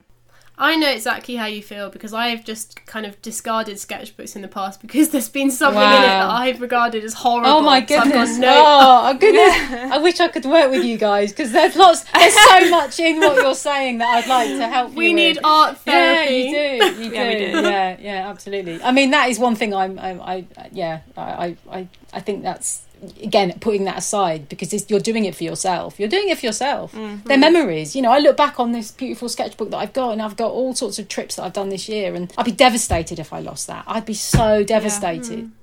[0.57, 4.41] I know exactly how you feel because I have just kind of discarded sketchbooks in
[4.41, 7.49] the past because there's been something in it that I've regarded as horrible.
[7.49, 8.37] Oh my So I've gone, goodness!
[8.37, 9.91] no, Oh, oh goodness!
[9.93, 13.19] I wish I could work with you guys because there's lots, there's so much in
[13.19, 15.45] what you're saying that I'd like to help we you need with.
[15.45, 16.35] art Yeah, therapy.
[16.35, 17.03] you do.
[17.03, 17.15] You do.
[17.15, 17.67] Yeah, we do.
[17.67, 18.81] Yeah, yeah, absolutely.
[18.81, 19.99] I mean, that is one thing I'm.
[19.99, 21.01] I'm I yeah.
[21.17, 22.81] I, I I think that's
[23.21, 25.99] again putting that aside because it's, you're doing it for yourself.
[25.99, 26.93] You're doing it for yourself.
[26.93, 27.27] Mm-hmm.
[27.27, 27.95] They're memories.
[27.95, 30.51] You know, I look back on this beautiful sketchbook that I've got, and I've got
[30.51, 33.39] all sorts of trips that I've done this year, and I'd be devastated if I
[33.39, 33.83] lost that.
[33.87, 35.51] I'd be so devastated.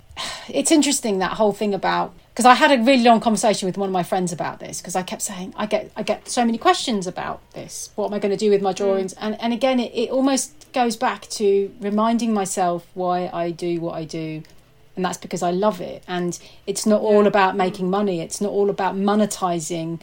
[0.49, 3.89] It's interesting that whole thing about because I had a really long conversation with one
[3.89, 6.59] of my friends about this because I kept saying I get I get so many
[6.59, 7.91] questions about this.
[7.95, 9.15] What am I going to do with my drawings?
[9.15, 13.95] And and again, it, it almost goes back to reminding myself why I do what
[13.95, 14.43] I do.
[14.97, 16.03] And that's because I love it.
[16.07, 18.21] And it's not all about making money.
[18.21, 20.01] It's not all about monetizing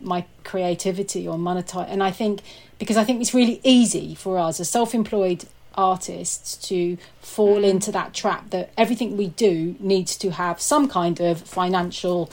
[0.00, 1.88] my creativity or monetize.
[1.88, 2.40] And I think
[2.78, 7.70] because I think it's really easy for us as self-employed artists to fall mm.
[7.70, 12.30] into that trap that everything we do needs to have some kind of financial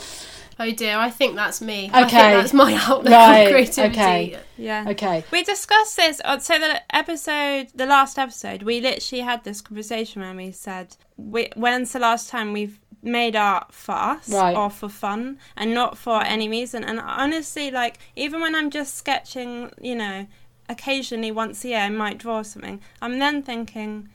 [0.62, 1.86] Oh dear, I think that's me.
[1.88, 2.00] Okay.
[2.00, 4.00] I think that's my outlook Right, on creativity.
[4.00, 4.39] okay.
[4.58, 4.86] Yeah.
[4.89, 5.24] Okay.
[5.32, 6.19] We discussed this.
[6.26, 10.98] uh, So the episode, the last episode, we literally had this conversation when we said,
[11.15, 14.56] we, "When's the last time we've made art for us Right.
[14.58, 18.95] or for fun, and not for any reason?" And honestly, like even when I'm just
[18.98, 20.28] sketching, you know,
[20.67, 22.82] occasionally once a year, I might draw something.
[23.02, 24.10] I'm then thinking,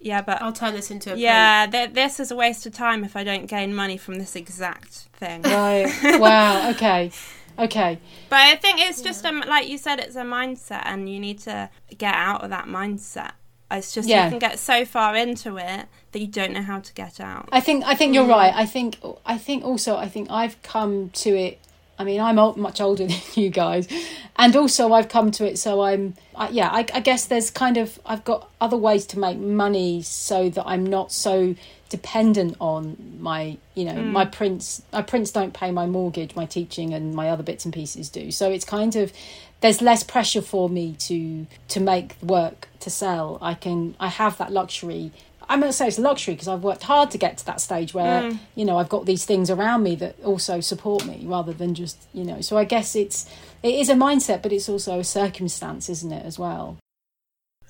[0.00, 3.04] yeah, but I'll turn this into a yeah, th- this is a waste of time
[3.04, 5.42] if I don't gain money from this exact thing.
[5.42, 5.92] Right.
[6.20, 6.70] wow.
[6.70, 7.10] Okay.
[7.58, 7.98] Okay.
[8.28, 11.38] But I think it's just a, like you said, it's a mindset, and you need
[11.40, 13.32] to get out of that mindset.
[13.70, 14.24] It's just Yeah.
[14.24, 17.48] you can get so far into it that you don't know how to get out.
[17.50, 18.30] I think I think you're mm.
[18.30, 18.52] right.
[18.54, 21.58] I think I think also I think I've come to it.
[21.98, 23.88] I mean, I'm old, much older than you guys,
[24.36, 25.58] and also I've come to it.
[25.58, 26.68] So I'm, I, yeah.
[26.70, 30.64] I, I guess there's kind of I've got other ways to make money so that
[30.66, 31.54] I'm not so
[31.88, 34.12] dependent on my, you know, hmm.
[34.12, 34.82] my prints.
[34.92, 38.30] My prints don't pay my mortgage, my teaching, and my other bits and pieces do.
[38.30, 39.12] So it's kind of
[39.60, 43.38] there's less pressure for me to to make work to sell.
[43.40, 45.12] I can I have that luxury.
[45.48, 47.60] I'm going to say it's a luxury because I've worked hard to get to that
[47.60, 48.38] stage where mm.
[48.54, 52.06] you know I've got these things around me that also support me rather than just
[52.12, 52.40] you know.
[52.40, 53.30] So I guess it's
[53.62, 56.78] it is a mindset, but it's also a circumstance, isn't it, as well?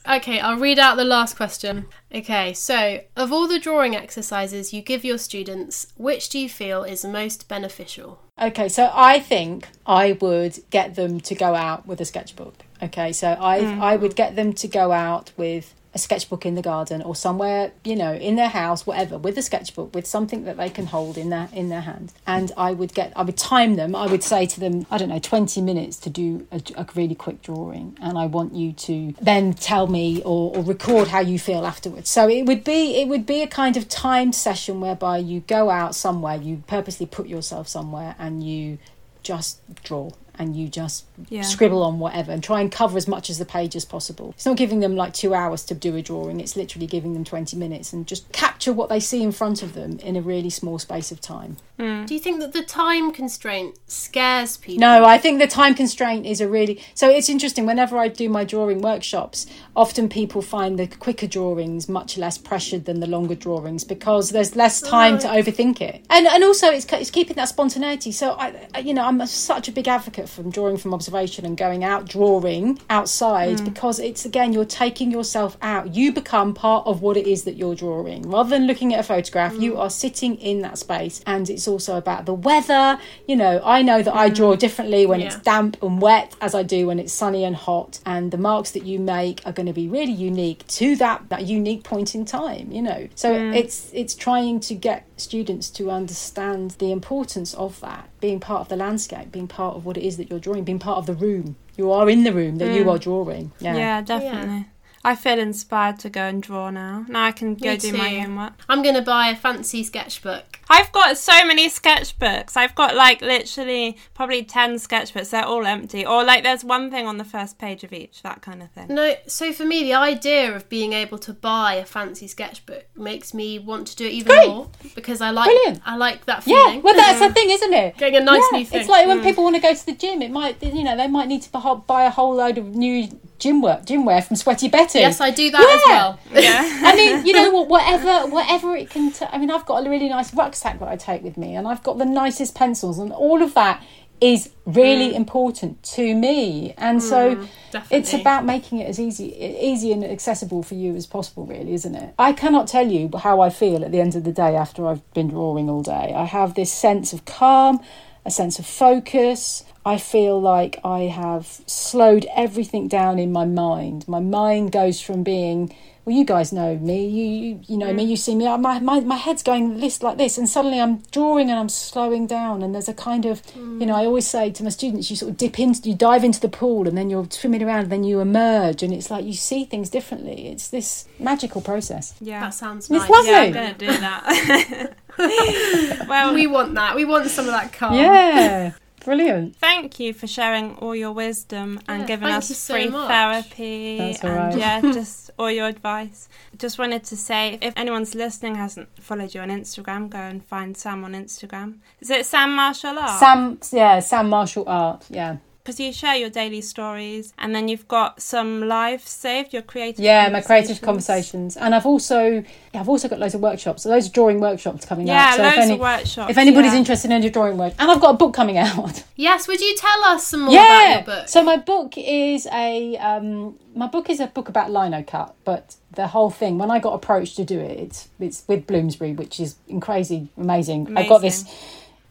[0.09, 1.87] Okay, I'll read out the last question.
[2.15, 6.85] Okay, so of all the drawing exercises you give your students, which do you feel
[6.85, 8.21] is most beneficial?
[8.41, 12.65] Okay, so I think I would get them to go out with a sketchbook.
[12.83, 13.81] Okay, so I mm.
[13.81, 17.73] I would get them to go out with a sketchbook in the garden or somewhere,
[17.83, 21.17] you know, in their house, whatever, with a sketchbook, with something that they can hold
[21.17, 22.13] in their in their hand.
[22.27, 23.97] And I would get I would time them.
[23.97, 27.15] I would say to them, I don't know, 20 minutes to do a, a really
[27.15, 31.39] quick drawing and I want you to then tell me or, or record how you
[31.39, 32.11] feel afterwards.
[32.11, 35.71] So it would be it would be a kind of timed session whereby you go
[35.71, 38.79] out somewhere, you purposely put yourself somewhere and you
[39.23, 41.43] just draw and you just Yeah.
[41.43, 44.33] scribble on whatever and try and cover as much as the page as possible.
[44.37, 47.25] It's not giving them like two hours to do a drawing, it's literally giving them
[47.25, 50.51] 20 minutes and just capture what they see in front of them in a really
[50.51, 51.57] small space of time.
[51.79, 52.07] Mm.
[52.07, 54.81] Do you think that the time constraint scares people?
[54.81, 57.67] No, I think the time constraint is a really so it's interesting.
[57.67, 62.87] Whenever I do my drawing workshops, often people find the quicker drawings much less pressured
[62.87, 66.87] than the longer drawings because there's less time to overthink it, and and also it's
[66.93, 68.11] it's keeping that spontaneity.
[68.13, 71.57] So I, I- you know, I'm such a big advocate from drawing from observation and
[71.57, 73.65] going out drawing outside mm.
[73.65, 75.95] because it's again you're taking yourself out.
[75.95, 79.03] You become part of what it is that you're drawing rather than looking at a
[79.03, 79.55] photograph.
[79.55, 79.79] You mm.
[79.79, 82.99] are sitting in that space, and it's also about the weather.
[83.27, 84.59] You know, I know that I draw mm-hmm.
[84.59, 88.31] differently when it's damp and wet as I do when it's sunny and hot, and
[88.31, 91.85] the marks that you make are going to be really unique to that that unique
[91.85, 92.71] point in time.
[92.71, 98.09] You know, so it's it's trying to get students to understand the importance of that
[98.21, 100.79] being part of the landscape, being part of what it is that you're drawing, being
[100.79, 101.57] part of the room.
[101.77, 102.95] You are in the room that you mm.
[102.95, 103.53] are drawing.
[103.61, 103.77] Yeah.
[103.77, 104.67] Yeah, definitely.
[105.07, 107.07] I feel inspired to go and draw now.
[107.09, 108.23] Now I can go Me do my too.
[108.23, 108.55] homework.
[108.69, 110.59] I'm going to buy a fancy sketchbook.
[110.69, 112.57] I've got so many sketchbooks.
[112.57, 115.31] I've got like literally probably 10 sketchbooks.
[115.31, 116.05] They're all empty.
[116.05, 118.89] Or like there's one thing on the first page of each, that kind of thing.
[118.89, 123.33] No, so for me, the idea of being able to buy a fancy sketchbook makes
[123.33, 124.49] me want to do it even Great.
[124.49, 125.83] more because I like Brilliant.
[125.87, 126.75] I like that feeling.
[126.75, 127.97] Yeah, well, that's the thing, isn't it?
[127.97, 128.81] Getting a nice yeah, new thing.
[128.81, 129.23] It's like when mm.
[129.23, 130.21] people want to go to the gym.
[130.21, 133.63] It might, you know, they might need to buy a whole load of new gym
[133.63, 135.01] work, gym wear from Sweaty Betty.
[135.01, 136.21] yes, I do that as well.
[136.43, 136.81] Yeah.
[136.85, 137.69] I mean, you know what?
[137.69, 139.13] Whatever, whatever it can.
[139.13, 141.67] T- I mean, I've got a really nice rucksack that I take with me, and
[141.67, 143.83] I've got the nicest pencils, and all of that
[144.21, 145.17] is really mm.
[145.17, 146.75] important to me.
[146.79, 147.49] And so, mm,
[147.91, 151.47] it's about making it as easy, easy and accessible for you as possible.
[151.47, 152.15] Really, isn't it?
[152.19, 155.09] I cannot tell you how I feel at the end of the day after I've
[155.13, 156.13] been drawing all day.
[156.15, 157.81] I have this sense of calm,
[158.25, 159.65] a sense of focus.
[159.87, 164.09] I feel like I have slowed everything down in my mind.
[164.09, 165.73] My mind goes from being
[166.05, 167.09] well, you guys know me.
[167.09, 168.05] You you, you know me.
[168.05, 168.11] Mm.
[168.11, 168.45] You see me.
[168.59, 172.29] My, my my head's going list like this, and suddenly I'm drawing and I'm slowing
[172.29, 172.63] down.
[172.63, 174.07] And there's a kind of, you know, I mm.
[174.07, 176.87] always say to my students, you sort of dip into, you dive into the pool,
[176.87, 179.91] and then you're swimming around, and then you emerge, and it's like you see things
[179.91, 180.47] differently.
[180.47, 182.15] It's this magical process.
[182.21, 182.39] Yeah.
[182.39, 183.11] That sounds It's nice.
[183.11, 183.31] lovely.
[183.33, 184.97] Yeah, I'm going to do that.
[186.09, 186.95] well, We want that.
[186.95, 187.95] We want some of that calm.
[187.95, 188.75] Yeah,
[189.07, 189.57] brilliant.
[189.57, 193.09] thank you for sharing all your wisdom and Yeah, giving us you so free much.
[193.09, 194.59] therapy That's all and right.
[194.59, 196.29] yeah, just all your advice.
[196.59, 200.77] Just wanted to say if anyone's listening hasn't followed you on Instagram, go and find
[200.77, 201.79] Sam on Instagram.
[202.01, 203.19] Is it Sam Marshall Art?
[203.19, 205.07] Sam, yeah, Sam Marshall Art.
[205.09, 209.63] Yeah, because you share your daily stories, and then you've got some live saved your
[209.63, 209.99] creative.
[209.99, 213.83] Yeah, my creative conversations, and I've also yeah, I've also got loads of workshops.
[213.83, 215.35] So those drawing workshops coming Yeah, out.
[215.35, 216.31] So loads if, any, of workshops.
[216.31, 216.79] if anybody's yeah.
[216.79, 219.03] interested in a drawing work, and I've got a book coming out.
[219.19, 220.95] Yes, would you tell us some more about yeah.
[220.97, 221.29] your book?
[221.29, 225.77] So my book is a um, my book is a book about lino cut, but
[225.93, 229.41] the whole thing when I got approached to do it, it's, it's with Bloomsbury, which
[229.41, 230.97] is crazy amazing.
[230.99, 231.45] I got this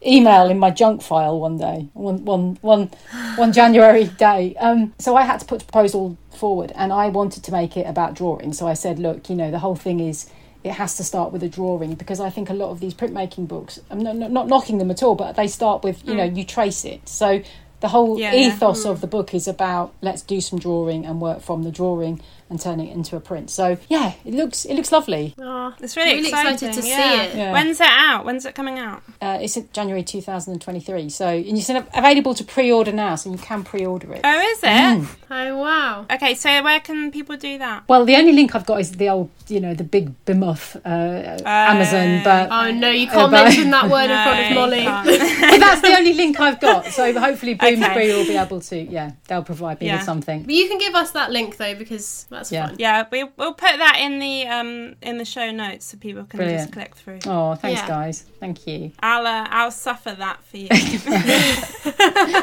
[0.04, 2.90] email in my junk file one day, one one one
[3.36, 4.54] one January day.
[4.56, 7.86] Um, so I had to put a proposal forward, and I wanted to make it
[7.86, 8.52] about drawing.
[8.52, 10.30] So I said, look, you know, the whole thing is.
[10.64, 13.46] It has to start with a drawing because I think a lot of these printmaking
[13.46, 16.24] books, I'm not, not, not knocking them at all, but they start with, you know,
[16.24, 17.08] you trace it.
[17.08, 17.40] So
[17.78, 18.48] the whole Yeah, yeah.
[18.48, 22.20] ethos of the book is about let's do some drawing and work from the drawing
[22.48, 23.50] and turn it into a print.
[23.50, 25.34] So yeah, it looks it looks lovely.
[25.38, 26.52] Oh, It's really, Really exciting.
[26.54, 27.34] excited to see it.
[27.36, 27.52] Yeah.
[27.52, 28.24] When's it out?
[28.24, 29.02] When's it coming out?
[29.20, 31.08] Uh, it's in January 2023.
[31.10, 34.20] So and it's available to pre-order now, so you can pre-order it.
[34.22, 34.66] Oh, is it?
[34.66, 35.06] Mm.
[35.30, 36.06] oh wow.
[36.10, 37.84] Okay, so where can people do that?
[37.88, 41.42] Well, the only link I've got is the old, you know, the big bemuff uh,
[41.44, 44.80] Amazon, but, Oh no, you can't but- mention that word in front of Molly.
[44.82, 45.18] you
[45.50, 46.86] but that's the only link I've got.
[46.86, 48.16] So hopefully Bloomsbury Okay.
[48.16, 49.96] will be able to, yeah, they'll provide me Yeah.
[49.96, 50.42] with something.
[50.44, 52.66] But you can give us that link though because that's Yeah.
[52.68, 52.76] fun.
[52.78, 56.38] yeah, we, we'll put that in the um in the show notes so people can
[56.38, 56.62] Brilliant.
[56.62, 57.18] just click through.
[57.26, 57.88] Oh, thanks, Yeah.
[57.88, 58.24] guys.
[58.40, 58.92] Thank you.
[59.00, 60.68] I'll uh, I'll suffer that for you.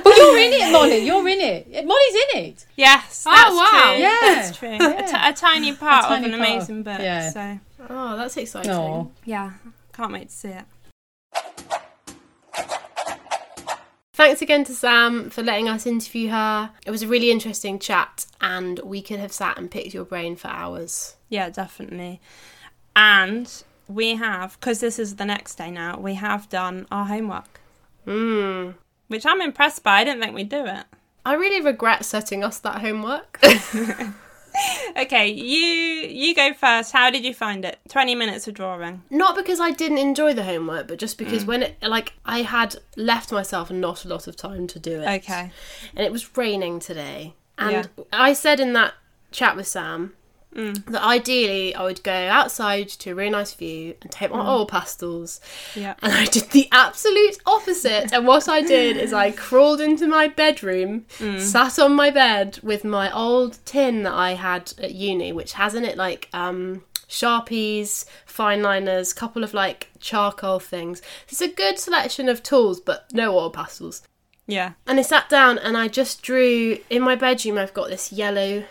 [0.03, 0.97] Well, you're in it, Molly.
[1.05, 1.85] You're in it.
[1.85, 2.65] Molly's in it.
[2.75, 3.93] yes, Oh, that's wow.
[3.93, 4.01] true.
[4.01, 4.19] Yeah.
[4.21, 4.75] that's true.
[4.75, 6.49] A, t- a tiny part tiny of an part.
[6.51, 6.99] amazing book.
[6.99, 7.29] Yeah.
[7.29, 8.71] So Oh, that's exciting.
[8.71, 9.51] Oh, yeah,
[9.93, 10.65] can't wait to see it.
[14.15, 16.69] Thanks again to Sam for letting us interview her.
[16.85, 20.35] It was a really interesting chat, and we could have sat and picked your brain
[20.35, 21.15] for hours.
[21.29, 22.21] Yeah, definitely.
[22.95, 23.51] And
[23.87, 25.97] we have because this is the next day now.
[25.99, 27.59] We have done our homework,
[28.05, 28.75] Mm.
[29.07, 30.01] which I'm impressed by.
[30.01, 30.85] I didn't think we'd do it.
[31.25, 33.39] I really regret setting us that homework.
[34.95, 36.91] Okay, you you go first.
[36.91, 37.79] How did you find it?
[37.89, 39.01] Twenty minutes of drawing.
[39.09, 41.47] not because I didn't enjoy the homework, but just because mm.
[41.47, 45.23] when it, like, I had left myself not a lot of time to do it.
[45.23, 45.51] Okay.
[45.95, 47.33] and it was raining today.
[47.57, 48.03] And Yeah.
[48.13, 48.93] I said in that
[49.31, 50.13] chat with Sam
[50.53, 50.85] Mm.
[50.85, 54.47] that ideally I would go outside to a really nice view and take my mm.
[54.47, 55.41] oil pastels.
[55.75, 55.95] Yeah.
[56.01, 58.13] And I did the absolute opposite.
[58.13, 61.39] and what I did is I crawled into my bedroom, mm.
[61.39, 65.75] sat on my bed with my old tin that I had at uni, which has
[65.75, 66.83] in it like um
[67.13, 70.99] Sharpies, fine liners, couple of like charcoal things.
[71.27, 74.01] It's a good selection of tools, but no oil pastels.
[74.47, 74.73] Yeah.
[74.87, 77.59] And I sat down and I just drew in my bedroom.
[77.59, 78.63] I've got this yellow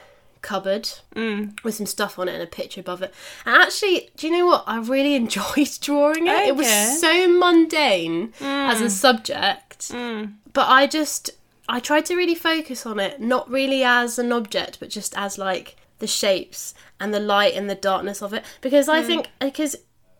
[0.43, 1.57] cupboard Mm.
[1.65, 3.15] with some stuff on it and a picture above it.
[3.47, 4.65] And actually, do you know what?
[4.67, 6.49] I really enjoyed drawing it.
[6.49, 6.69] It was
[7.01, 10.35] so mundane as a subject, Mm.
[10.53, 11.31] but I just
[11.69, 15.39] I tried to really focus on it, not really as an object, but just as
[15.39, 18.45] like the shapes and the light and the darkness of it.
[18.61, 19.77] Because I think because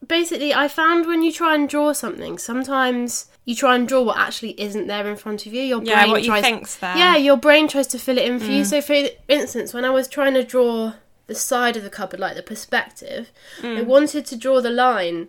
[0.07, 4.19] basically I found when you try and draw something, sometimes you try and draw what
[4.19, 5.63] actually isn't there in front of you.
[5.63, 6.97] Your Yeah, brain what you tries think's there.
[6.97, 8.65] yeah, your brain tries to fill it in for you.
[8.65, 8.95] So, for
[9.29, 10.93] instance, when I was trying to draw
[11.27, 13.33] the side of the cupboard, like the perspective,
[13.63, 15.29] I wanted to draw the line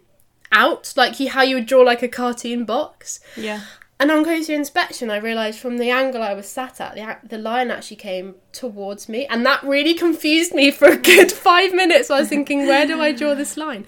[0.51, 3.19] out, like you, how you would draw like a cartoon box.
[3.35, 3.61] Yeah.
[3.99, 7.37] And on closer inspection, I realised from the angle I was sat at, the, the
[7.37, 12.11] line actually came towards me, and that really confused me for a good five minutes.
[12.11, 13.85] I was thinking, where do I draw this line?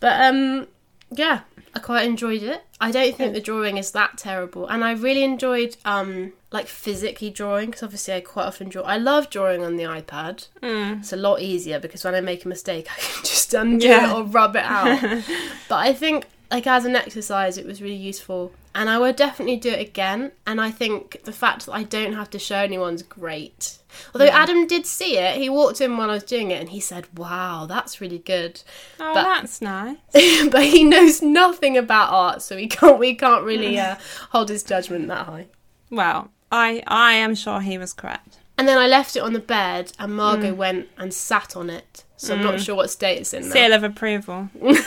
[0.00, 0.68] But um,
[1.10, 1.40] yeah,
[1.74, 2.62] I quite enjoyed it.
[2.80, 7.28] I don't think the drawing is that terrible, and I really enjoyed um like physically
[7.30, 8.82] drawing because obviously I quite often draw.
[8.82, 10.48] I love drawing on the iPad.
[10.62, 11.00] Mm.
[11.00, 14.10] It's a lot easier because when I make a mistake, I can just undo Yeah.
[14.10, 15.00] it or rub it out.
[15.68, 19.56] but I think like as an exercise, it was really useful, and I would definitely
[19.56, 20.30] do it again.
[20.46, 23.78] And I think the fact that I don't have to show anyone's great.
[24.14, 26.78] Although Adam did see it, he walked in while I was doing it, and he
[26.78, 28.62] said, "Wow, that's really good."
[29.00, 29.96] Oh, But- that's nice.
[30.52, 33.96] but he knows nothing about art, so we can't we can't really uh,
[34.30, 35.46] hold his judgment that high.
[35.90, 38.38] Well, I I am sure he was correct.
[38.56, 42.04] And then I left it on the bed, and Margot went and sat on it.
[42.16, 43.52] So I'm not sure what state it's in now.
[43.54, 44.50] Seal of approval.
[44.60, 44.80] but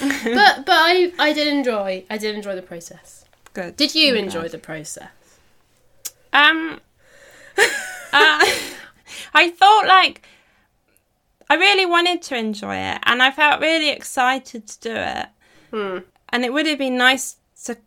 [0.00, 3.24] but I I did enjoy I did enjoy the process.
[3.54, 3.76] Good.
[3.76, 4.50] Did you I'm enjoy glad.
[4.52, 5.08] the process?
[6.32, 6.80] Um,
[7.58, 8.44] uh,
[9.34, 10.22] I thought like
[11.50, 15.26] I really wanted to enjoy it, and I felt really excited to do it.
[15.70, 15.98] Hmm.
[16.30, 17.78] And it would have been nice to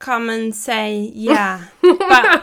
[0.00, 1.98] come and say yeah, but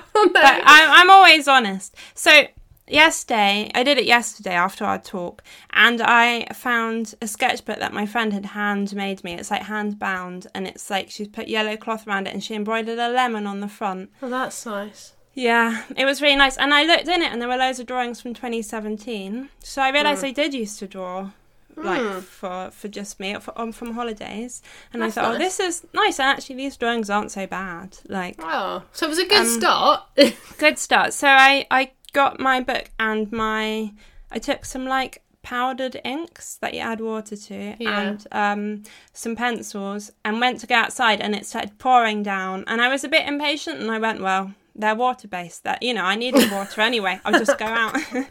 [0.13, 1.95] but I'm, I'm always honest.
[2.15, 2.45] So
[2.91, 8.05] yesterday, I did it yesterday after our talk, and I found a sketchbook that my
[8.05, 9.33] friend had handmade me.
[9.33, 12.55] It's like hand bound, and it's like she's put yellow cloth around it, and she
[12.55, 14.09] embroidered a lemon on the front.
[14.21, 15.13] Oh, that's nice.
[15.33, 16.57] Yeah, it was really nice.
[16.57, 19.47] And I looked in it and there were loads of drawings from 2017.
[19.59, 21.29] So I realised I did used to draw
[21.77, 24.61] like for for just me for, um, from holidays
[24.91, 27.97] and That's I thought oh this is nice and actually these drawings aren't so bad
[28.09, 30.03] like Oh, so it was a good Um, start.
[30.57, 33.93] good start so I I got my book and my
[34.31, 37.99] I took some like powdered inks that you add water to Yeah.
[38.01, 38.83] and um
[39.13, 42.63] some pencils and went to go outside and it started pouring down.
[42.67, 45.93] And I was a bit impatient and I went well they're water based that you
[45.93, 47.19] know I needed water anyway.
[47.25, 47.97] I'll just go out.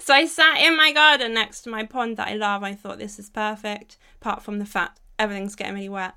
[0.00, 2.62] So I sat in my garden next to my pond that I love.
[2.62, 6.14] I thought this is perfect apart from the fact everything's getting really wet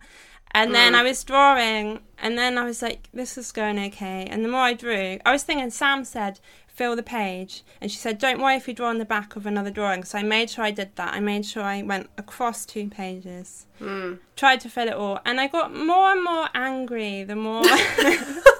[0.53, 0.73] and hmm.
[0.73, 4.27] then I was drawing, and then I was like, this is going okay.
[4.29, 7.63] And the more I drew, I was thinking, Sam said, fill the page.
[7.79, 10.03] And she said, don't worry if you draw on the back of another drawing.
[10.03, 11.13] So I made sure I did that.
[11.13, 14.15] I made sure I went across two pages, hmm.
[14.35, 15.19] tried to fill it all.
[15.25, 17.63] And I got more and more angry the more.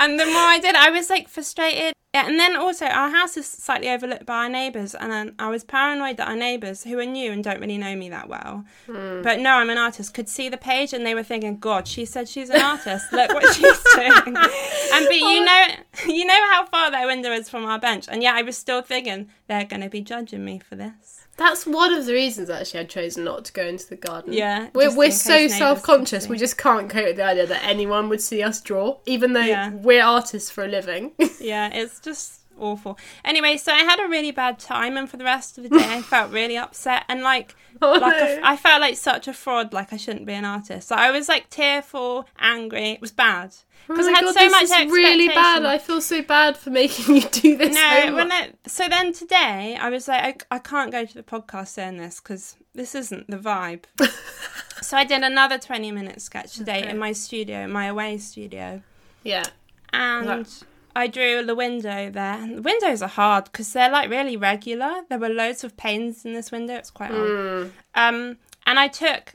[0.00, 1.94] and the more I did, I was like frustrated.
[2.12, 5.62] Yeah, and then also, our house is slightly overlooked by our neighbours, and I was
[5.62, 9.22] paranoid that our neighbours, who are new and don't really know me that well, hmm.
[9.22, 12.04] but no, I'm an artist, could see the page and they were thinking, God, she
[12.04, 13.12] said she's an artist.
[13.12, 14.36] Look what she's doing.
[14.36, 15.44] And but you oh.
[15.44, 18.58] know, you know how far their window is from our bench, and yet I was
[18.58, 21.19] still thinking they're going to be judging me for this.
[21.40, 24.34] That's one of the reasons actually I chose not to go into the garden.
[24.34, 28.10] Yeah, We're, we're so self conscious, we just can't cope with the idea that anyone
[28.10, 29.70] would see us draw, even though Yeah.
[29.70, 31.12] we're artists for a living.
[31.40, 32.98] Yeah, it's just awful.
[33.24, 35.96] Anyway, so I had a really bad time, and for the rest of the day,
[35.96, 37.56] I felt really upset and like.
[37.80, 38.38] Like no.
[38.38, 40.88] a, I felt like such a fraud, like I shouldn't be an artist.
[40.88, 42.90] So I was like tearful, angry.
[42.90, 43.54] It was bad
[43.88, 45.64] because Oh I had God, so this much is really bad.
[45.64, 47.74] I feel so bad for making you do this.
[47.74, 48.14] No, homework.
[48.28, 51.68] when it, so then today I was like, I, I can't go to the podcast
[51.68, 53.84] saying this because this isn't the vibe.
[54.82, 56.90] so I did another 20 minute sketch today Okay.
[56.90, 58.82] in my studio, my away studio.
[59.24, 59.44] yeah.
[59.92, 60.46] And.
[60.94, 62.54] I drew the window there.
[62.54, 65.02] The windows are hard because they're like really regular.
[65.08, 66.74] There were loads of panes in this window.
[66.74, 67.30] It's quite hard.
[67.30, 67.70] Mm.
[67.94, 69.34] Um, and I took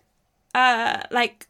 [0.53, 1.47] uh, like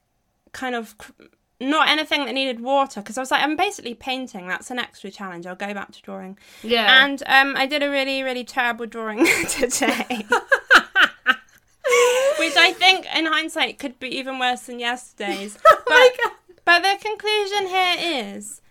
[0.51, 1.11] kind of cr-
[1.59, 4.47] not anything that needed water because I was like, I'm basically painting.
[4.47, 5.45] That's an extra challenge.
[5.45, 6.37] I'll go back to drawing.
[6.63, 7.03] Yeah.
[7.03, 10.25] And um, I did a really, really terrible drawing today.
[12.39, 15.57] Which I think, in hindsight, could be even worse than yesterday's.
[15.65, 16.33] oh But,
[16.65, 17.95] but the conclusion here
[18.35, 18.61] is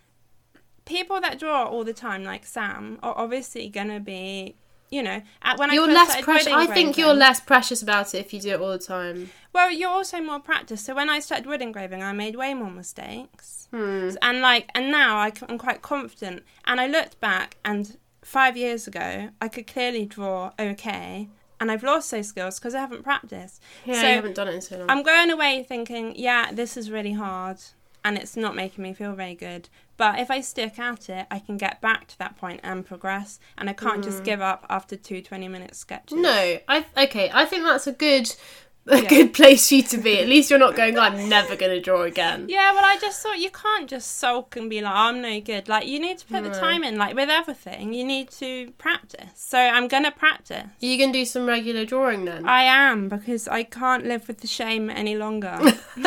[0.85, 4.57] people that draw all the time, like Sam, are obviously going to be,
[4.91, 6.53] you know, at, when You're I less started precious.
[6.53, 9.30] I think you're less precious about it if you do it all the time.
[9.53, 10.85] Well, you're also more practiced.
[10.85, 13.68] So when I started wood engraving, I made way more mistakes.
[13.70, 14.11] Hmm.
[14.22, 16.45] And like, and now I c- I'm quite confident.
[16.66, 21.28] And I looked back, and five years ago, I could clearly draw okay.
[21.61, 23.62] And I've lost those skills because I haven't practiced.
[23.85, 24.91] Yeah, so you haven't done it in so long.
[24.91, 27.59] I'm going away thinking, yeah, this is really hard,
[28.05, 29.68] and it's not making me feel very good.
[29.96, 33.38] But if I stick at it, I can get back to that point and progress.
[33.57, 36.18] And I can't just give up after two 20 minute sketches.
[36.18, 36.22] Mm.
[36.22, 37.30] no, I okay.
[37.32, 38.34] I think that's a good,
[38.88, 39.09] a Yeah.
[39.09, 40.18] good place for you to be.
[40.18, 40.98] At least you're not going.
[40.98, 42.46] I'm never going to draw again.
[42.55, 45.68] Yeah, well, I just thought you can't just sulk and be like, I'm no good.
[45.68, 46.98] Like, you need to put the time in.
[46.98, 49.30] Like, with everything, you need to practice.
[49.36, 50.64] So I'm going to practice.
[50.80, 52.46] You can do some regular drawing then.
[52.48, 55.59] I am, because I can't live with the shame any longer.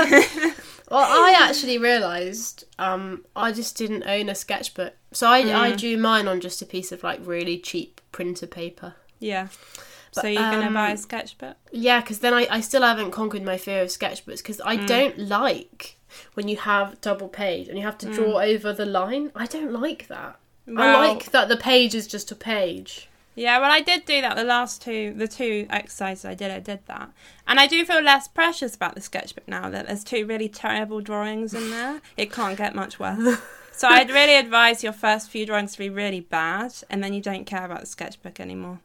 [0.90, 5.78] Well, I actually realised um, I just didn't own a sketchbook, so I, I Mm.
[5.78, 8.96] drew mine on just a piece of like really cheap printer paper.
[9.20, 9.48] yeah.
[10.16, 11.58] But, so you're going to buy a um, sketchbook?
[11.72, 14.88] Yeah, because then I, I still haven't conquered my fear of sketchbooks because I Mm.
[14.88, 15.98] don't like
[16.34, 19.32] when you have double page and you have to draw over the line.
[19.36, 20.40] I don't like that.
[20.68, 20.94] I Mm.
[20.94, 23.10] Like that the page is just a page.
[23.38, 26.60] Yeah, well, I did do that the last two, the two exercises I did, I
[26.60, 27.12] did that.
[27.46, 31.02] And I do feel less precious about the sketchbook now that there's two really terrible
[31.02, 32.02] drawings in there.
[32.18, 33.38] It can't get much worse.
[33.72, 37.22] so I'd really advise your first few drawings to be really bad, and then you
[37.22, 38.80] don't care about the sketchbook anymore.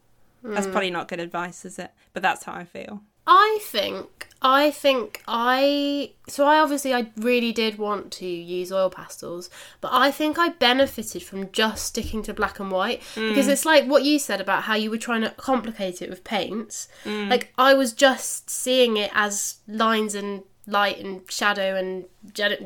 [0.45, 0.73] That's hmm.
[0.73, 1.91] probably not good advice, is it?
[2.13, 3.01] But that's how I feel.
[3.27, 8.91] I think I think I so I obviously I really did want to use oil
[8.91, 9.49] pastels,
[9.81, 13.29] but I think I benefited from just sticking to black and white mm.
[13.29, 16.25] because it's like what you said about how you were trying to complicate it with
[16.25, 16.89] paints.
[17.05, 17.31] Mm.
[17.31, 22.05] Like I was just seeing it as lines and light and shadow and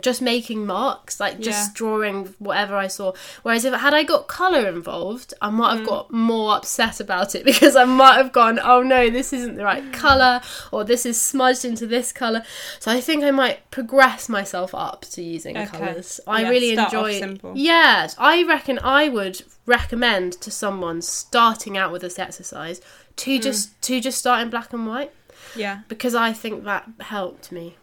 [0.03, 1.73] just making marks, like just Yeah.
[1.75, 3.15] drawing whatever I saw.
[3.43, 7.45] Whereas if had I got color involved, I might have got more upset about it
[7.53, 10.43] because I might have gone, "Oh no, this isn't the right color,"
[10.73, 12.43] or "This is smudged into this color."
[12.81, 15.79] So I think I might progress myself up to using Okay.
[15.79, 16.21] colors.
[16.27, 17.39] I Yeah, really enjoy.
[17.55, 22.83] Yeah, I reckon I would recommend to someone starting out with this exercise
[23.17, 25.13] to just to just start in black and white
[25.55, 25.79] Yeah.
[25.89, 27.77] because I think that helped me.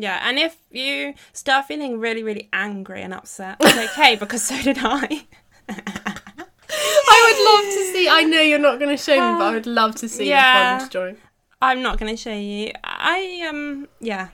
[0.00, 4.60] Yeah, and if you start feeling really, really angry and upset, it's okay because so
[4.62, 5.26] did I.
[5.68, 8.08] I would love to see.
[8.08, 10.70] I know you're not going to show me, but I would love to see Yeah.
[10.70, 11.16] your fond drawing.
[11.60, 12.70] I'm not going to show you.
[12.84, 14.28] I um yeah.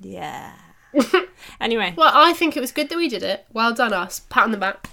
[0.00, 0.54] Yeah.
[1.60, 3.44] anyway, Well, I think it was good that we did it.
[3.52, 4.20] Well done, us.
[4.30, 4.88] Pat on the back.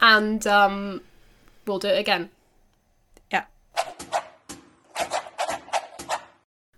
[0.00, 1.00] And um,
[1.66, 2.28] we'll do it again.
[3.32, 3.44] yeah.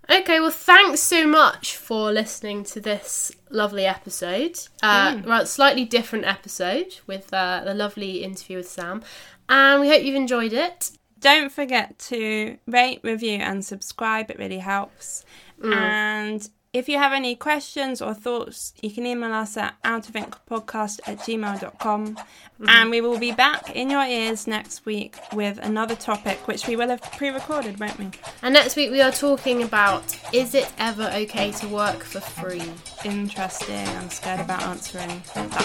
[0.09, 0.51] Okay, well,
[0.91, 4.59] thanks so much for listening to this lovely episode.
[4.83, 9.01] Uh, Well, slightly different episode with uh, the lovely interview with Sam.
[9.47, 10.91] And we hope you've enjoyed it.
[11.17, 14.29] Don't forget to rate, review, and subscribe.
[14.29, 15.23] It really helps.
[15.63, 21.19] And if you have any questions or thoughts, you can email us at outofink.podcast at
[21.19, 22.15] gmail.com.
[22.15, 22.69] Mm-hmm.
[22.69, 26.77] And we will be back in your ears next week with another topic, which we
[26.77, 28.09] will have pre recorded, won't we?
[28.41, 32.71] And next week we are talking about is it ever okay to work for free?
[33.03, 33.87] Interesting.
[33.87, 35.57] I'm scared about answering that.